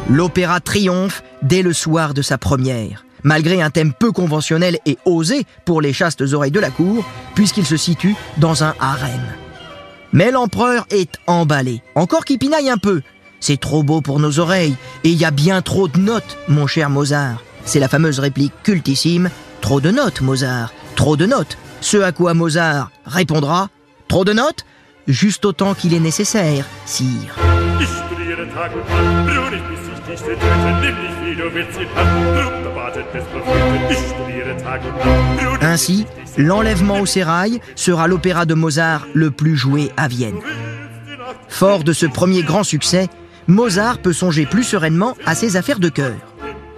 L'opéra 0.08 0.60
triomphe 0.60 1.24
dès 1.42 1.62
le 1.62 1.72
soir 1.72 2.14
de 2.14 2.22
sa 2.22 2.38
première, 2.38 3.05
malgré 3.26 3.60
un 3.60 3.70
thème 3.70 3.92
peu 3.92 4.12
conventionnel 4.12 4.78
et 4.86 4.96
osé 5.04 5.44
pour 5.64 5.82
les 5.82 5.92
chastes 5.92 6.22
oreilles 6.32 6.52
de 6.52 6.60
la 6.60 6.70
cour, 6.70 7.04
puisqu'il 7.34 7.66
se 7.66 7.76
situe 7.76 8.14
dans 8.38 8.62
un 8.62 8.72
harem. 8.78 9.20
Mais 10.12 10.30
l'empereur 10.30 10.86
est 10.90 11.18
emballé, 11.26 11.82
encore 11.96 12.24
qu'il 12.24 12.38
pinaille 12.38 12.70
un 12.70 12.78
peu. 12.78 13.02
C'est 13.40 13.60
trop 13.60 13.82
beau 13.82 14.00
pour 14.00 14.20
nos 14.20 14.38
oreilles, 14.38 14.76
et 15.02 15.10
il 15.10 15.18
y 15.18 15.24
a 15.24 15.32
bien 15.32 15.60
trop 15.60 15.88
de 15.88 15.98
notes, 15.98 16.38
mon 16.48 16.68
cher 16.68 16.88
Mozart. 16.88 17.42
C'est 17.64 17.80
la 17.80 17.88
fameuse 17.88 18.20
réplique 18.20 18.54
cultissime 18.62 19.28
Trop 19.60 19.80
de 19.80 19.90
notes, 19.90 20.20
Mozart, 20.20 20.72
trop 20.94 21.16
de 21.16 21.26
notes. 21.26 21.58
Ce 21.80 21.96
à 21.96 22.12
quoi 22.12 22.32
Mozart 22.32 22.92
répondra 23.04 23.68
Trop 24.06 24.24
de 24.24 24.32
notes 24.32 24.64
Juste 25.08 25.44
autant 25.44 25.74
qu'il 25.74 25.94
est 25.94 26.00
nécessaire, 26.00 26.64
sire. 26.84 27.34
Ainsi, 35.62 36.06
l'enlèvement 36.38 37.00
au 37.00 37.06
sérail 37.06 37.60
sera 37.74 38.06
l'opéra 38.06 38.44
de 38.44 38.54
Mozart 38.54 39.06
le 39.14 39.30
plus 39.30 39.56
joué 39.56 39.90
à 39.96 40.06
Vienne. 40.06 40.38
Fort 41.48 41.82
de 41.82 41.92
ce 41.92 42.06
premier 42.06 42.42
grand 42.42 42.62
succès, 42.62 43.08
Mozart 43.48 43.98
peut 43.98 44.12
songer 44.12 44.46
plus 44.46 44.64
sereinement 44.64 45.16
à 45.26 45.34
ses 45.34 45.56
affaires 45.56 45.80
de 45.80 45.88
cœur. 45.88 46.14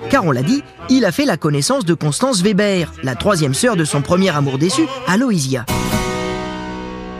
Car 0.08 0.24
on 0.24 0.30
l'a 0.30 0.42
dit, 0.42 0.62
il 0.88 1.04
a 1.04 1.12
fait 1.12 1.26
la 1.26 1.36
connaissance 1.36 1.84
de 1.84 1.94
Constance 1.94 2.42
Weber, 2.42 2.92
la 3.02 3.14
troisième 3.14 3.54
sœur 3.54 3.76
de 3.76 3.84
son 3.84 4.00
premier 4.00 4.34
amour 4.34 4.58
déçu, 4.58 4.82
Aloysia. 5.06 5.66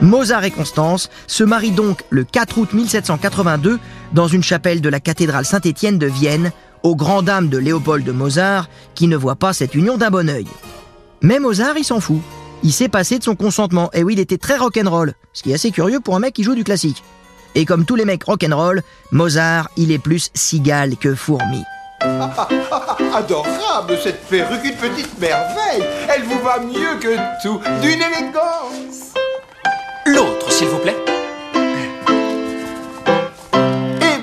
Mozart 0.01 0.45
et 0.45 0.51
Constance 0.51 1.11
se 1.27 1.45
marient 1.45 1.73
donc 1.73 2.05
le 2.11 2.25
4 2.25 2.59
août 2.59 2.73
1782 2.73 3.79
dans 4.13 4.29
une 4.29 4.43
chapelle 4.43 4.81
de 4.81 4.89
la 4.89 5.01
cathédrale 5.01 5.45
Saint-Étienne 5.45 5.99
de 5.99 6.07
Vienne, 6.07 6.53
aux 6.83 6.97
grandes 6.97 7.27
dames 7.27 7.49
de 7.49 7.59
Léopold 7.59 8.05
de 8.05 8.13
Mozart, 8.13 8.69
qui 8.95 9.07
ne 9.07 9.17
voit 9.17 9.37
pas 9.37 9.53
cette 9.53 9.75
union 9.75 9.97
d'un 9.97 10.11
bon 10.11 10.29
oeil. 10.29 10.47
Mais 11.23 11.39
Mozart, 11.39 11.77
il 11.77 11.85
s'en 11.85 12.01
fout. 12.01 12.21
Il 12.63 12.73
s'est 12.73 12.89
passé 12.89 13.19
de 13.19 13.25
son 13.25 13.37
consentement, 13.37 13.91
et 13.93 14.03
oui, 14.03 14.15
il 14.15 14.21
était 14.21 14.39
très 14.39 14.57
rock'n'roll, 14.57 15.15
ce 15.33 15.43
qui 15.43 15.51
est 15.51 15.55
assez 15.55 15.71
curieux 15.71 16.01
pour 16.01 16.17
un 16.17 16.21
mec 16.21 16.35
qui 16.35 16.43
joue 16.43 16.55
du 16.55 16.65
classique. 16.65 17.03
Et 17.55 17.65
comme 17.65 17.85
tous 17.85 17.97
les 17.97 18.05
mecs 18.05 18.25
rock'n'roll, 18.25 18.83
Mozart, 19.13 19.71
il 19.77 19.93
est 19.93 19.99
plus 19.99 20.31
cigale 20.35 20.97
que 20.97 21.15
fourmi. 21.15 21.63
Adorable 22.03 23.99
cette 24.03 24.25
perruque, 24.29 24.65
une 24.65 24.77
petite 24.77 25.19
merveille. 25.19 25.85
Elle 26.15 26.23
vous 26.25 26.39
va 26.41 26.61
mieux 26.61 26.99
que 27.01 27.17
tout, 27.43 27.61
d'une 27.81 28.01
élégance. 28.01 29.15
L'autre, 30.07 30.51
s'il 30.53 30.69
vous 30.69 30.79
plaît. 30.79 30.97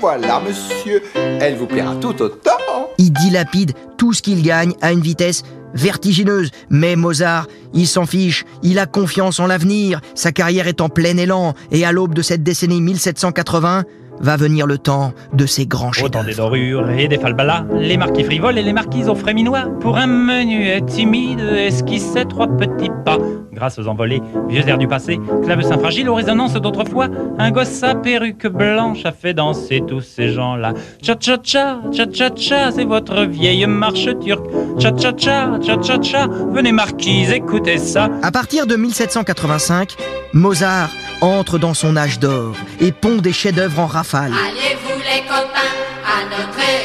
Voilà, 0.06 0.40
monsieur, 0.40 1.02
elle 1.16 1.56
vous 1.56 1.66
plaira 1.66 1.96
tout 1.96 2.22
autant. 2.22 2.52
Il 3.00 3.12
dilapide 3.12 3.72
tout 3.98 4.14
ce 4.14 4.22
qu'il 4.22 4.44
gagne 4.44 4.74
à 4.80 4.92
une 4.92 5.00
vitesse 5.00 5.42
vertigineuse. 5.74 6.52
Mais 6.70 6.96
Mozart, 6.96 7.48
il 7.74 7.88
s'en 7.88 8.06
fiche, 8.06 8.46
il 8.62 8.78
a 8.78 8.86
confiance 8.86 9.40
en 9.40 9.48
l'avenir, 9.48 10.02
sa 10.14 10.32
carrière 10.32 10.68
est 10.68 10.80
en 10.80 10.90
plein 10.90 11.18
élan, 11.18 11.56
et 11.72 11.86
à 11.86 11.92
l'aube 11.92 12.14
de 12.14 12.22
cette 12.22 12.44
décennie 12.44 12.82
1780, 12.82 13.86
va 14.20 14.38
venir 14.38 14.68
le 14.68 14.78
temps 14.78 15.14
de 15.34 15.48
ces 15.48 15.66
grands 15.66 15.90
Autant 16.04 16.20
chefs 16.20 16.26
des 16.28 16.36
dorures 16.36 16.90
et 16.92 17.08
des 17.08 17.18
falbalas, 17.18 17.66
les 17.74 17.98
marquis 17.98 18.24
frivoles 18.24 18.60
et 18.60 18.64
les 18.64 18.74
marquises 18.74 19.10
au 19.10 19.16
fréminois. 19.16 19.64
Pour 19.82 19.98
un 19.98 20.08
menuet 20.08 20.82
timide, 20.82 21.40
esquissait 21.40 22.26
trois 22.26 22.48
petits 22.48 22.92
pas. 23.04 23.18
Grâce 23.56 23.80
aux 23.80 23.88
envolées, 23.88 24.22
vieux 24.50 24.68
airs 24.68 24.78
du 24.78 24.88
passé, 24.88 25.18
clavecin 25.44 25.78
fragile 25.78 26.10
aux 26.10 26.16
résonances 26.16 26.54
d'autrefois, 26.56 27.08
un 27.40 27.52
gosse 27.52 27.84
à 27.84 27.96
perruque 27.96 28.48
blanche 28.48 29.06
a 29.06 29.14
fait 29.14 29.34
danser 29.34 29.82
tous 29.88 30.02
ces 30.02 30.34
gens-là. 30.34 30.74
Cha-cha-cha, 31.02 31.80
cha-cha-cha, 31.94 32.72
c'est 32.74 32.84
votre 32.84 33.24
vieille 33.24 33.66
marche 33.66 34.10
turque. 34.20 34.46
Cha-cha-cha, 34.78 35.58
cha-cha-cha, 35.66 36.28
venez 36.52 36.74
marquise, 36.74 37.32
écoutez 37.32 37.78
ça. 37.78 38.10
À 38.22 38.32
partir 38.32 38.68
de 38.68 38.76
1785, 38.76 39.96
Mozart 40.34 40.90
entre 41.22 41.58
dans 41.58 41.74
son 41.74 41.96
âge 41.96 42.20
d'or 42.20 42.56
et 42.82 42.92
pond 42.92 43.16
des 43.16 43.32
chefs-d'œuvre 43.32 43.80
en 43.80 43.88
rafale. 43.88 44.34
Allez-vous 44.34 45.00
les 45.00 45.22
copains 45.22 45.72
à 46.06 46.26
notre 46.30 46.85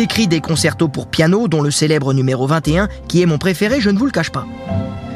Écrit 0.00 0.28
des 0.28 0.40
concertos 0.40 0.88
pour 0.88 1.08
piano, 1.08 1.46
dont 1.46 1.60
le 1.60 1.70
célèbre 1.70 2.14
numéro 2.14 2.46
21, 2.46 2.88
qui 3.06 3.20
est 3.20 3.26
mon 3.26 3.36
préféré, 3.36 3.82
je 3.82 3.90
ne 3.90 3.98
vous 3.98 4.06
le 4.06 4.10
cache 4.10 4.30
pas. 4.30 4.46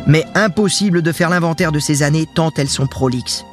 Mais 0.06 0.26
impossible 0.34 1.00
de 1.00 1.10
faire 1.10 1.30
l'inventaire 1.30 1.72
de 1.72 1.78
ces 1.78 2.02
années 2.02 2.26
tant 2.34 2.50
elles 2.58 2.68
sont 2.68 2.86
prolixes. 2.86 3.46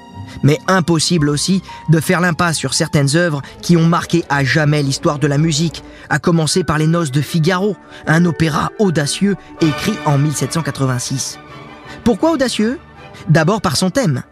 Mais 0.43 0.59
impossible 0.67 1.29
aussi 1.29 1.61
de 1.87 2.01
faire 2.01 2.19
l'impasse 2.19 2.57
sur 2.57 2.73
certaines 2.73 3.15
œuvres 3.15 3.41
qui 3.61 3.77
ont 3.77 3.85
marqué 3.85 4.25
à 4.27 4.43
jamais 4.43 4.83
l'histoire 4.83 5.19
de 5.19 5.27
la 5.27 5.37
musique, 5.37 5.85
à 6.09 6.19
commencer 6.19 6.65
par 6.65 6.77
Les 6.77 6.87
Noces 6.87 7.11
de 7.11 7.21
Figaro, 7.21 7.77
un 8.07 8.25
opéra 8.25 8.73
audacieux 8.77 9.37
écrit 9.61 9.95
en 10.05 10.17
1786. 10.17 11.39
Pourquoi 12.03 12.31
audacieux? 12.31 12.77
D'abord 13.29 13.61
par 13.61 13.77
son 13.77 13.89
thème. 13.89 14.23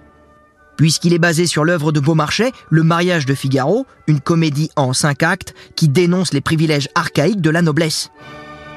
Puisqu'il 0.79 1.11
est 1.13 1.19
basé 1.19 1.45
sur 1.45 1.65
l'œuvre 1.65 1.91
de 1.91 1.99
Beaumarchais, 1.99 2.53
Le 2.69 2.83
mariage 2.83 3.25
de 3.25 3.35
Figaro, 3.35 3.85
une 4.07 4.21
comédie 4.21 4.71
en 4.77 4.93
cinq 4.93 5.23
actes 5.23 5.53
qui 5.75 5.89
dénonce 5.89 6.31
les 6.31 6.39
privilèges 6.39 6.87
archaïques 6.95 7.41
de 7.41 7.49
la 7.49 7.61
noblesse. 7.61 8.11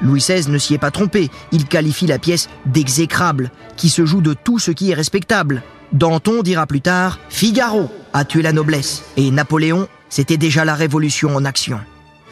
Louis 0.01 0.19
XVI 0.19 0.51
ne 0.51 0.57
s'y 0.57 0.73
est 0.73 0.79
pas 0.79 0.91
trompé, 0.91 1.31
il 1.53 1.65
qualifie 1.65 2.05
la 2.05 2.19
pièce 2.19 2.49
d'exécrable, 2.65 3.51
qui 3.77 3.87
se 3.87 4.05
joue 4.05 4.19
de 4.19 4.33
tout 4.33 4.59
ce 4.59 4.71
qui 4.71 4.91
est 4.91 4.95
respectable. 4.95 5.63
Danton 5.93 6.43
dira 6.43 6.67
plus 6.67 6.81
tard 6.81 7.19
Figaro 7.29 7.89
a 8.11 8.25
tué 8.25 8.41
la 8.41 8.51
noblesse, 8.51 9.03
et 9.15 9.31
Napoléon, 9.31 9.87
c'était 10.09 10.35
déjà 10.35 10.65
la 10.65 10.75
révolution 10.75 11.33
en 11.33 11.45
action. 11.45 11.79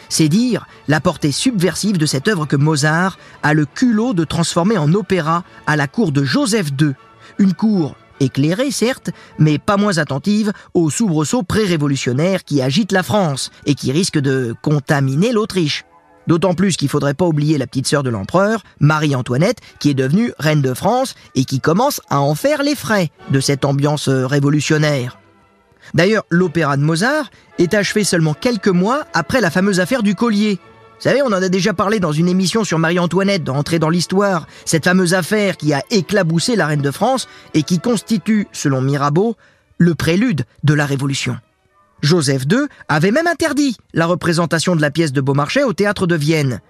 C'est 0.10 0.28
dire 0.28 0.68
la 0.90 1.00
portée 1.00 1.32
subversive 1.32 1.98
de 1.98 2.06
cette 2.06 2.28
œuvre 2.28 2.46
que 2.46 2.58
Mozart 2.58 3.18
a 3.42 3.54
le 3.54 3.66
culot 3.66 4.14
de 4.14 4.26
transformer 4.26 4.78
en 4.78 4.94
opéra 4.94 5.46
à 5.66 5.78
la 5.78 5.88
cour 5.88 6.12
de 6.12 6.26
Joseph 6.26 6.72
II, 6.78 6.92
une 7.40 7.54
cour 7.54 7.96
éclairée 8.22 8.72
certes, 8.72 9.10
mais 9.38 9.60
pas 9.60 9.78
moins 9.78 9.98
attentive 9.98 10.54
aux 10.74 10.90
soubresauts 10.90 11.44
pré-révolutionnaires 11.44 12.44
qui 12.44 12.62
agitent 12.62 12.92
la 12.92 13.04
France 13.04 13.52
et 13.66 13.76
qui 13.76 13.92
risquent 13.92 14.20
de 14.20 14.56
contaminer 14.62 15.32
l'Autriche. 15.32 15.86
D'autant 16.28 16.54
plus 16.54 16.78
qu'il 16.78 16.88
faudrait 16.88 17.14
pas 17.16 17.26
oublier 17.26 17.58
la 17.58 17.68
petite 17.68 17.88
sœur 17.88 18.04
de 18.04 18.10
l'empereur, 18.10 18.64
Marie-Antoinette, 18.80 19.60
qui 19.80 19.90
est 19.90 19.96
devenue 19.96 20.34
reine 20.40 20.62
de 20.62 20.74
France 20.74 21.16
et 21.36 21.46
qui 21.46 21.60
commence 21.60 22.00
à 22.10 22.22
en 22.22 22.36
faire 22.36 22.64
les 22.64 22.76
frais 22.76 23.10
de 23.32 23.40
cette 23.40 23.66
ambiance 23.66 24.08
euh, 24.08 24.28
révolutionnaire. 24.28 25.18
D'ailleurs, 25.94 26.24
l'opéra 26.30 26.78
de 26.78 26.84
Mozart 26.84 27.32
est 27.58 27.74
achevé 27.74 28.04
seulement 28.04 28.34
quelques 28.34 28.68
mois 28.68 29.06
après 29.14 29.42
la 29.42 29.50
fameuse 29.50 29.80
affaire 29.80 30.04
du 30.04 30.16
collier. 30.16 30.60
Vous 31.02 31.10
savez, 31.10 31.24
on 31.24 31.34
en 31.34 31.42
a 31.42 31.50
déjà 31.50 31.74
parlé 31.74 32.00
dans 32.00 32.12
une 32.12 32.28
émission 32.28 32.64
sur 32.64 32.78
Marie-Antoinette, 32.78 33.44
d'entrer 33.44 33.80
dans 33.80 33.90
l'histoire, 33.90 34.46
cette 34.66 34.84
fameuse 34.84 35.16
affaire 35.16 35.58
qui 35.58 35.74
a 35.74 35.82
éclaboussé 35.90 36.56
la 36.56 36.68
reine 36.68 36.84
de 36.84 36.92
France 36.92 37.28
et 37.56 37.64
qui 37.64 37.80
constitue, 37.80 38.48
selon 38.52 38.82
Mirabeau, 38.82 39.36
le 39.80 39.96
prélude 39.96 40.44
de 40.64 40.76
la 40.76 40.86
Révolution. 40.86 41.38
Joseph 42.04 42.44
II 42.52 42.68
avait 42.88 43.10
même 43.10 43.26
interdit 43.26 43.78
la 43.96 44.06
représentation 44.06 44.76
de 44.76 44.82
la 44.82 44.92
pièce 44.92 45.12
de 45.12 45.22
Beaumarchais 45.22 45.64
au 45.64 45.74
théâtre 45.74 46.06
de 46.06 46.14
Vienne. 46.14 46.62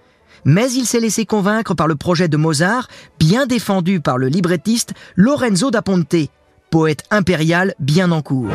Mais 0.46 0.72
il 0.72 0.86
s'est 0.86 1.00
laissé 1.00 1.26
convaincre 1.26 1.74
par 1.74 1.86
le 1.86 1.96
projet 1.96 2.28
de 2.28 2.38
Mozart, 2.38 2.88
bien 3.18 3.44
défendu 3.44 4.00
par 4.00 4.16
le 4.16 4.28
librettiste 4.28 4.94
Lorenzo 5.14 5.70
da 5.70 5.82
Ponte, 5.82 6.30
poète 6.70 7.04
impérial 7.10 7.74
bien 7.80 8.10
en 8.10 8.22
cours. 8.22 8.48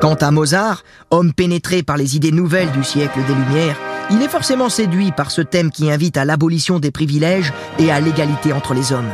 Quant 0.00 0.14
à 0.14 0.30
Mozart, 0.30 0.84
homme 1.10 1.32
pénétré 1.32 1.82
par 1.82 1.96
les 1.96 2.14
idées 2.14 2.30
nouvelles 2.30 2.70
du 2.70 2.84
siècle 2.84 3.18
des 3.26 3.34
Lumières, 3.34 3.76
il 4.12 4.22
est 4.22 4.28
forcément 4.28 4.68
séduit 4.68 5.10
par 5.10 5.32
ce 5.32 5.42
thème 5.42 5.72
qui 5.72 5.90
invite 5.90 6.16
à 6.16 6.24
l'abolition 6.24 6.78
des 6.78 6.92
privilèges 6.92 7.52
et 7.80 7.90
à 7.90 7.98
l'égalité 7.98 8.52
entre 8.52 8.74
les 8.74 8.92
hommes. 8.92 9.10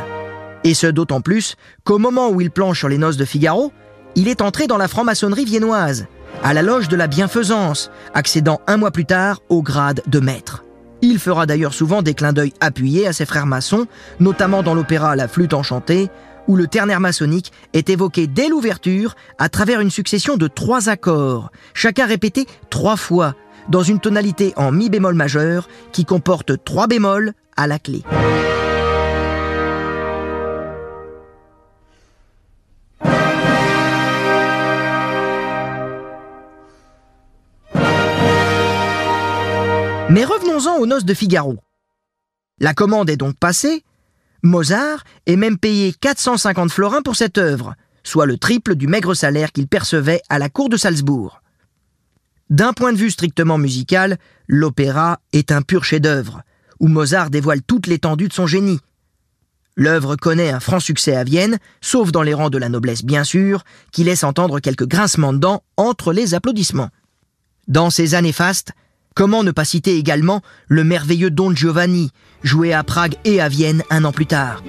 Et 0.63 0.75
ce 0.75 0.85
d'autant 0.85 1.21
plus 1.21 1.55
qu'au 1.85 1.97
moment 1.97 2.29
où 2.29 2.39
il 2.39 2.51
planche 2.51 2.77
sur 2.77 2.87
les 2.87 2.99
noces 2.99 3.17
de 3.17 3.25
Figaro, 3.25 3.73
il 4.15 4.27
est 4.27 4.41
entré 4.41 4.67
dans 4.67 4.77
la 4.77 4.87
franc-maçonnerie 4.87 5.45
viennoise, 5.45 6.05
à 6.43 6.53
la 6.53 6.61
loge 6.61 6.87
de 6.87 6.95
la 6.95 7.07
bienfaisance, 7.07 7.89
accédant 8.13 8.61
un 8.67 8.77
mois 8.77 8.91
plus 8.91 9.05
tard 9.05 9.41
au 9.49 9.63
grade 9.63 10.03
de 10.05 10.19
maître. 10.19 10.65
Il 11.01 11.17
fera 11.17 11.47
d'ailleurs 11.47 11.73
souvent 11.73 12.03
des 12.03 12.13
clins 12.13 12.33
d'œil 12.33 12.53
appuyés 12.59 13.07
à 13.07 13.13
ses 13.13 13.25
frères 13.25 13.47
maçons, 13.47 13.87
notamment 14.19 14.61
dans 14.61 14.75
l'opéra 14.75 15.15
La 15.15 15.27
flûte 15.27 15.55
enchantée, 15.55 16.09
où 16.47 16.55
le 16.55 16.67
ternaire 16.67 16.99
maçonnique 16.99 17.51
est 17.73 17.89
évoqué 17.89 18.27
dès 18.27 18.47
l'ouverture 18.47 19.15
à 19.37 19.49
travers 19.49 19.81
une 19.81 19.91
succession 19.91 20.37
de 20.37 20.47
trois 20.47 20.89
accords, 20.89 21.51
chacun 21.73 22.05
répété 22.05 22.45
trois 22.69 22.97
fois, 22.97 23.35
dans 23.69 23.83
une 23.83 23.99
tonalité 23.99 24.53
en 24.57 24.71
mi 24.71 24.89
bémol 24.89 25.15
majeur 25.15 25.67
qui 25.91 26.05
comporte 26.05 26.63
trois 26.63 26.87
bémols 26.87 27.33
à 27.57 27.67
la 27.67 27.79
clé. 27.79 28.03
Mais 40.15 40.23
revenons-en 40.23 40.77
aux 40.77 40.85
noces 40.85 41.03
de 41.03 41.13
Figaro. 41.13 41.57
La 42.61 42.73
commande 42.73 43.09
est 43.09 43.17
donc 43.17 43.35
passée. 43.37 43.83
Mozart 44.45 45.03
est 45.25 45.35
même 45.35 45.57
payé 45.57 45.93
450 45.99 46.71
florins 46.71 47.01
pour 47.01 47.15
cette 47.15 47.37
œuvre, 47.37 47.75
soit 48.03 48.27
le 48.27 48.37
triple 48.37 48.75
du 48.75 48.87
maigre 48.87 49.15
salaire 49.15 49.51
qu'il 49.51 49.67
percevait 49.67 50.21
à 50.29 50.39
la 50.39 50.49
cour 50.49 50.69
de 50.69 50.77
Salzbourg. 50.77 51.41
D'un 52.51 52.71
point 52.71 52.93
de 52.93 52.97
vue 52.97 53.09
strictement 53.09 53.57
musical, 53.57 54.17
l'opéra 54.47 55.19
est 55.33 55.51
un 55.51 55.63
pur 55.63 55.83
chef-d'œuvre, 55.83 56.43
où 56.79 56.87
Mozart 56.87 57.31
dévoile 57.31 57.63
toute 57.63 57.87
l'étendue 57.87 58.27
de 58.27 58.33
son 58.33 58.45
génie. 58.45 58.79
L'œuvre 59.75 60.15
connaît 60.15 60.51
un 60.51 60.59
franc 60.59 60.79
succès 60.79 61.15
à 61.15 61.23
Vienne, 61.23 61.57
sauf 61.81 62.11
dans 62.11 62.21
les 62.21 62.35
rangs 62.35 62.51
de 62.51 62.59
la 62.59 62.69
noblesse 62.69 63.03
bien 63.03 63.23
sûr, 63.23 63.63
qui 63.91 64.03
laisse 64.03 64.23
entendre 64.23 64.59
quelques 64.59 64.87
grincements 64.87 65.33
de 65.33 65.39
dents 65.39 65.63
entre 65.75 66.13
les 66.13 66.35
applaudissements. 66.35 66.91
Dans 67.67 67.89
ces 67.89 68.13
années 68.13 68.31
fastes, 68.31 68.73
comment 69.15 69.43
ne 69.43 69.51
pas 69.51 69.65
citer 69.65 69.97
également 69.97 70.41
le 70.67 70.83
merveilleux 70.83 71.31
Don 71.31 71.55
Giovanni, 71.55 72.11
joué 72.43 72.73
à 72.73 72.83
Prague 72.83 73.15
et 73.23 73.41
à 73.41 73.49
Vienne 73.49 73.81
un 73.89 74.03
an 74.03 74.11
plus 74.11 74.27
tard. 74.27 74.61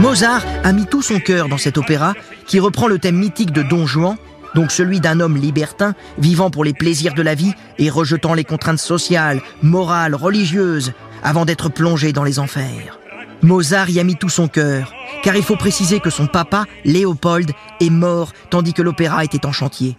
Mozart 0.00 0.46
a 0.64 0.72
mis 0.72 0.86
tout 0.86 1.02
son 1.02 1.20
cœur 1.20 1.50
dans 1.50 1.58
cet 1.58 1.76
opéra 1.76 2.14
qui 2.46 2.58
reprend 2.58 2.88
le 2.88 2.98
thème 2.98 3.18
mythique 3.18 3.52
de 3.52 3.62
Don 3.62 3.86
Juan, 3.86 4.16
donc 4.54 4.72
celui 4.72 4.98
d'un 4.98 5.20
homme 5.20 5.36
libertin 5.36 5.94
vivant 6.16 6.48
pour 6.48 6.64
les 6.64 6.72
plaisirs 6.72 7.12
de 7.12 7.20
la 7.20 7.34
vie 7.34 7.52
et 7.78 7.90
rejetant 7.90 8.32
les 8.32 8.44
contraintes 8.44 8.78
sociales, 8.78 9.42
morales, 9.62 10.14
religieuses, 10.14 10.94
avant 11.22 11.44
d'être 11.44 11.68
plongé 11.68 12.14
dans 12.14 12.24
les 12.24 12.38
enfers. 12.38 12.98
Mozart 13.42 13.90
y 13.90 14.00
a 14.00 14.04
mis 14.04 14.16
tout 14.16 14.30
son 14.30 14.48
cœur, 14.48 14.94
car 15.22 15.36
il 15.36 15.42
faut 15.42 15.56
préciser 15.56 16.00
que 16.00 16.08
son 16.08 16.26
papa, 16.26 16.64
Léopold, 16.86 17.50
est 17.80 17.90
mort 17.90 18.32
tandis 18.48 18.72
que 18.72 18.82
l'opéra 18.82 19.22
était 19.22 19.44
en 19.44 19.52
chantier. 19.52 19.98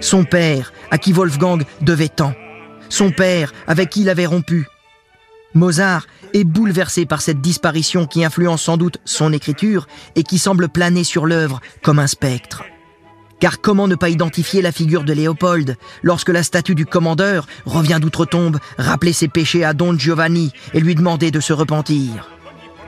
Son 0.00 0.24
père, 0.24 0.72
à 0.90 0.98
qui 0.98 1.12
Wolfgang 1.12 1.62
devait 1.80 2.08
tant. 2.08 2.34
Son 2.88 3.12
père, 3.12 3.52
avec 3.68 3.90
qui 3.90 4.00
il 4.00 4.08
avait 4.08 4.26
rompu. 4.26 4.66
Mozart 5.56 6.06
est 6.34 6.44
bouleversé 6.44 7.06
par 7.06 7.22
cette 7.22 7.40
disparition 7.40 8.06
qui 8.06 8.24
influence 8.24 8.62
sans 8.62 8.76
doute 8.76 8.98
son 9.06 9.32
écriture 9.32 9.88
et 10.14 10.22
qui 10.22 10.38
semble 10.38 10.68
planer 10.68 11.02
sur 11.02 11.24
l'œuvre 11.24 11.60
comme 11.82 11.98
un 11.98 12.06
spectre. 12.06 12.62
Car 13.40 13.62
comment 13.62 13.88
ne 13.88 13.94
pas 13.94 14.10
identifier 14.10 14.60
la 14.60 14.70
figure 14.70 15.02
de 15.02 15.14
Léopold 15.14 15.76
lorsque 16.02 16.28
la 16.28 16.42
statue 16.42 16.74
du 16.74 16.84
commandeur 16.84 17.46
revient 17.64 17.98
d'outre-tombe 18.00 18.58
rappeler 18.76 19.14
ses 19.14 19.28
péchés 19.28 19.64
à 19.64 19.72
Don 19.72 19.98
Giovanni 19.98 20.52
et 20.74 20.80
lui 20.80 20.94
demander 20.94 21.30
de 21.30 21.40
se 21.40 21.54
repentir? 21.54 22.30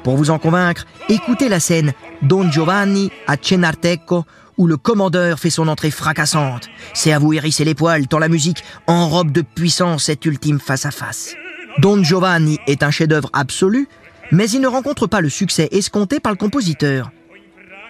Pour 0.05 0.17
vous 0.17 0.29
en 0.29 0.39
convaincre, 0.39 0.85
écoutez 1.09 1.49
la 1.49 1.61
scène 1.61 1.95
Don 2.21 2.53
Giovanni 2.53 3.11
à 3.27 3.37
Cenarteco 3.41 4.27
où 4.59 4.67
le 4.67 4.77
commandeur 4.77 5.39
fait 5.39 5.51
son 5.51 5.69
entrée 5.69 5.91
fracassante. 5.91 6.69
C'est 6.93 7.13
à 7.13 7.19
vous 7.19 7.33
hérisser 7.33 7.65
les 7.65 7.75
poils 7.75 8.09
tant 8.09 8.19
la 8.19 8.29
musique 8.29 8.63
enrobe 8.87 9.33
de 9.33 9.41
puissance 9.43 10.05
cet 10.05 10.27
ultime 10.27 10.61
face-à-face. 10.61 11.35
Don 11.77 12.03
Giovanni 12.03 12.59
est 12.67 12.83
un 12.83 12.91
chef-d'œuvre 12.91 13.31
absolu, 13.33 13.89
mais 14.33 14.51
il 14.51 14.61
ne 14.61 14.67
rencontre 14.67 15.07
pas 15.07 15.21
le 15.21 15.29
succès 15.29 15.69
escompté 15.71 16.19
par 16.19 16.33
le 16.33 16.39
compositeur. 16.39 17.11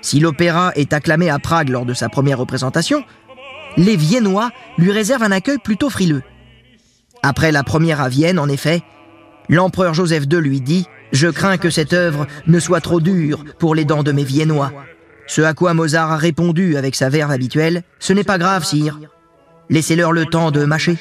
Si 0.03 0.21
l'opéra 0.21 0.73
est 0.75 0.93
acclamé 0.93 1.31
à 1.31 1.38
Prague 1.38 1.71
lors 1.71 1.87
de 1.87 1.95
sa 1.95 2.09
première 2.09 2.38
représentation, 2.38 3.05
les 3.77 3.97
Viennois 3.97 4.51
lui 4.77 4.93
réservent 4.93 5.23
un 5.23 5.33
accueil 5.33 5.59
plutôt 5.59 5.91
frileux. 5.91 6.23
Après 7.23 7.51
la 7.51 7.64
première 7.64 8.01
à 8.01 8.09
Vienne, 8.09 8.38
en 8.38 8.49
effet, 8.49 8.83
l'empereur 9.49 9.95
Joseph 9.95 10.25
II 10.31 10.41
lui 10.41 10.61
dit 10.61 10.87
«Je 11.12 11.29
crains 11.29 11.59
que 11.59 11.71
cette 11.71 11.93
œuvre 11.93 12.27
ne 12.47 12.61
soit 12.61 12.81
trop 12.81 13.01
dure 13.01 13.45
pour 13.59 13.75
les 13.75 13.85
dents 13.85 14.03
de 14.03 14.12
mes 14.12 14.25
Viennois». 14.25 14.73
Ce 15.27 15.43
à 15.43 15.53
quoi 15.53 15.75
Mozart 15.75 16.12
a 16.12 16.17
répondu 16.17 16.77
avec 16.77 16.95
sa 16.95 17.09
verve 17.09 17.31
habituelle 17.31 17.83
«Ce 17.99 18.12
n'est 18.12 18.25
pas 18.25 18.38
grave, 18.38 18.64
sire. 18.64 18.99
Laissez-leur 19.69 20.12
le 20.12 20.27
temps 20.27 20.51
de 20.51 20.64
mâcher.» 20.64 20.97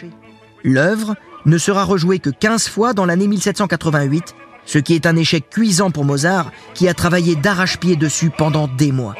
L'œuvre 0.63 1.16
ne 1.48 1.58
sera 1.58 1.84
rejouée 1.84 2.20
que 2.20 2.30
15 2.30 2.68
fois 2.70 2.94
dans 2.94 3.06
l'année 3.06 3.28
1788 3.28 4.36
ce 4.68 4.78
qui 4.78 4.94
est 4.94 5.08
un 5.08 5.16
échec 5.16 5.50
cuisant 5.50 5.90
pour 5.90 6.06
Mozart, 6.06 6.52
qui 6.76 6.88
a 6.88 6.94
travaillé 6.94 7.36
d'arrache-pied 7.36 7.96
dessus 7.96 8.30
pendant 8.30 8.68
des 8.68 8.92
mois. 8.92 9.16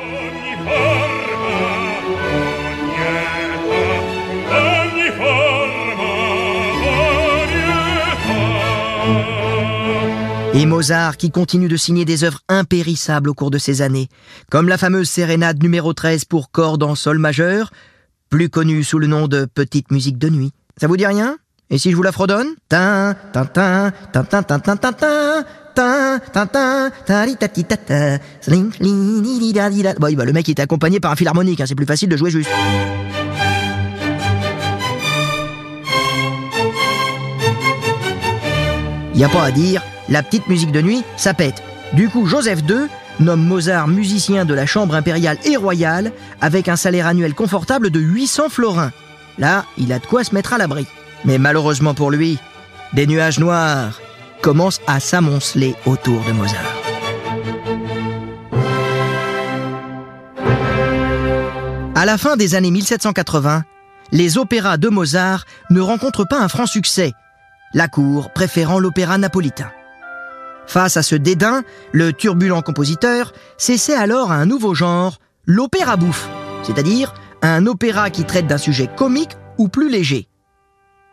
Et 10.54 10.66
Mozart 10.66 11.18
qui 11.18 11.32
continue 11.32 11.68
de 11.68 11.78
signer 11.78 12.04
des 12.04 12.24
œuvres 12.24 12.42
impérissables 12.50 13.30
au 13.30 13.34
cours 13.34 13.52
de 13.52 13.58
ces 13.58 13.82
années, 13.82 14.10
comme 14.52 14.68
la 14.68 14.78
fameuse 14.78 15.10
sérénade 15.10 15.62
numéro 15.64 15.94
13 15.94 16.26
pour 16.26 16.52
cordes 16.52 16.84
en 16.84 16.96
sol 16.96 17.20
majeur, 17.20 17.72
plus 18.30 18.50
connue 18.50 18.84
sous 18.84 19.00
le 19.00 19.08
nom 19.08 19.28
de 19.28 19.46
Petite 19.46 19.92
musique 19.92 20.18
de 20.18 20.30
nuit. 20.30 20.52
Ça 20.78 20.88
vous 20.88 20.98
dit 20.98 21.06
rien? 21.06 21.38
Et 21.70 21.78
si 21.78 21.92
je 21.92 21.96
vous 21.96 22.04
la 22.04 22.12
fredonne 22.12 22.48
bah, 30.00 30.26
le 30.26 30.34
mec 30.34 30.50
était 30.50 30.62
accompagné 30.62 31.00
par 31.00 31.12
un 31.12 31.16
fil 31.16 31.28
harmonique, 31.28 31.62
hein, 31.62 31.66
c'est 31.68 31.76
plus 31.76 31.86
facile 31.86 32.10
de 32.10 32.18
jouer 32.18 32.32
juste. 32.32 32.50
Y 39.14 39.24
a 39.24 39.30
pas 39.30 39.44
à 39.44 39.52
dire, 39.52 39.84
la 40.10 40.24
petite 40.24 40.48
musique 40.48 40.72
de 40.72 40.82
nuit, 40.82 41.04
ça 41.18 41.34
pète. 41.34 41.64
Du 41.94 42.08
coup, 42.08 42.28
Joseph 42.28 42.60
II 42.70 42.88
nomme 43.20 43.44
Mozart 43.44 43.88
musicien 43.88 44.46
de 44.46 44.54
la 44.54 44.66
chambre 44.66 44.96
impériale 44.96 45.38
et 45.44 45.58
royale 45.58 46.12
avec 46.40 46.68
un 46.70 46.76
salaire 46.76 47.08
annuel 47.08 47.34
confortable 47.34 47.90
de 47.90 48.00
800 48.00 48.50
florins. 48.50 48.92
Là, 49.38 49.66
il 49.78 49.92
a 49.92 50.00
de 50.00 50.06
quoi 50.06 50.24
se 50.24 50.34
mettre 50.34 50.54
à 50.54 50.58
l'abri. 50.58 50.86
Mais 51.26 51.38
malheureusement 51.38 51.94
pour 51.94 52.12
lui, 52.12 52.38
des 52.94 53.08
nuages 53.08 53.40
noirs 53.40 54.00
commencent 54.42 54.82
à 54.88 55.00
s'amonceler 55.00 55.76
autour 55.86 56.24
de 56.24 56.32
Mozart. 56.32 56.78
À 61.96 62.06
la 62.06 62.18
fin 62.18 62.38
des 62.38 62.54
années 62.54 62.72
1780, 62.72 63.64
les 64.12 64.38
opéras 64.38 64.78
de 64.78 64.88
Mozart 64.88 65.46
ne 65.70 65.82
rencontrent 65.82 66.28
pas 66.28 66.40
un 66.40 66.48
franc 66.48 66.68
succès, 66.68 67.14
la 67.74 67.88
cour 67.88 68.32
préférant 68.32 68.80
l'opéra 68.80 69.18
napolitain. 69.18 69.72
Face 70.68 70.98
à 70.98 71.02
ce 71.02 71.16
dédain, 71.16 71.64
le 71.94 72.14
turbulent 72.14 72.62
compositeur 72.62 73.34
s'essaie 73.58 73.96
alors 73.96 74.32
à 74.32 74.36
un 74.36 74.46
nouveau 74.46 74.76
genre, 74.76 75.18
l'opéra 75.46 75.98
bouffe, 75.98 76.30
c'est-à-dire 76.64 77.14
un 77.42 77.66
opéra 77.66 78.10
qui 78.10 78.26
traite 78.26 78.48
d'un 78.48 78.58
sujet 78.58 78.90
comique 78.96 79.32
ou 79.58 79.70
plus 79.70 79.90
léger. 79.90 80.28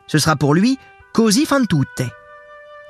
Ce 0.07 0.19
sera 0.19 0.37
pour 0.37 0.55
lui 0.55 0.79
Così 1.13 1.47
fan 1.47 1.67
tutte. 1.67 2.03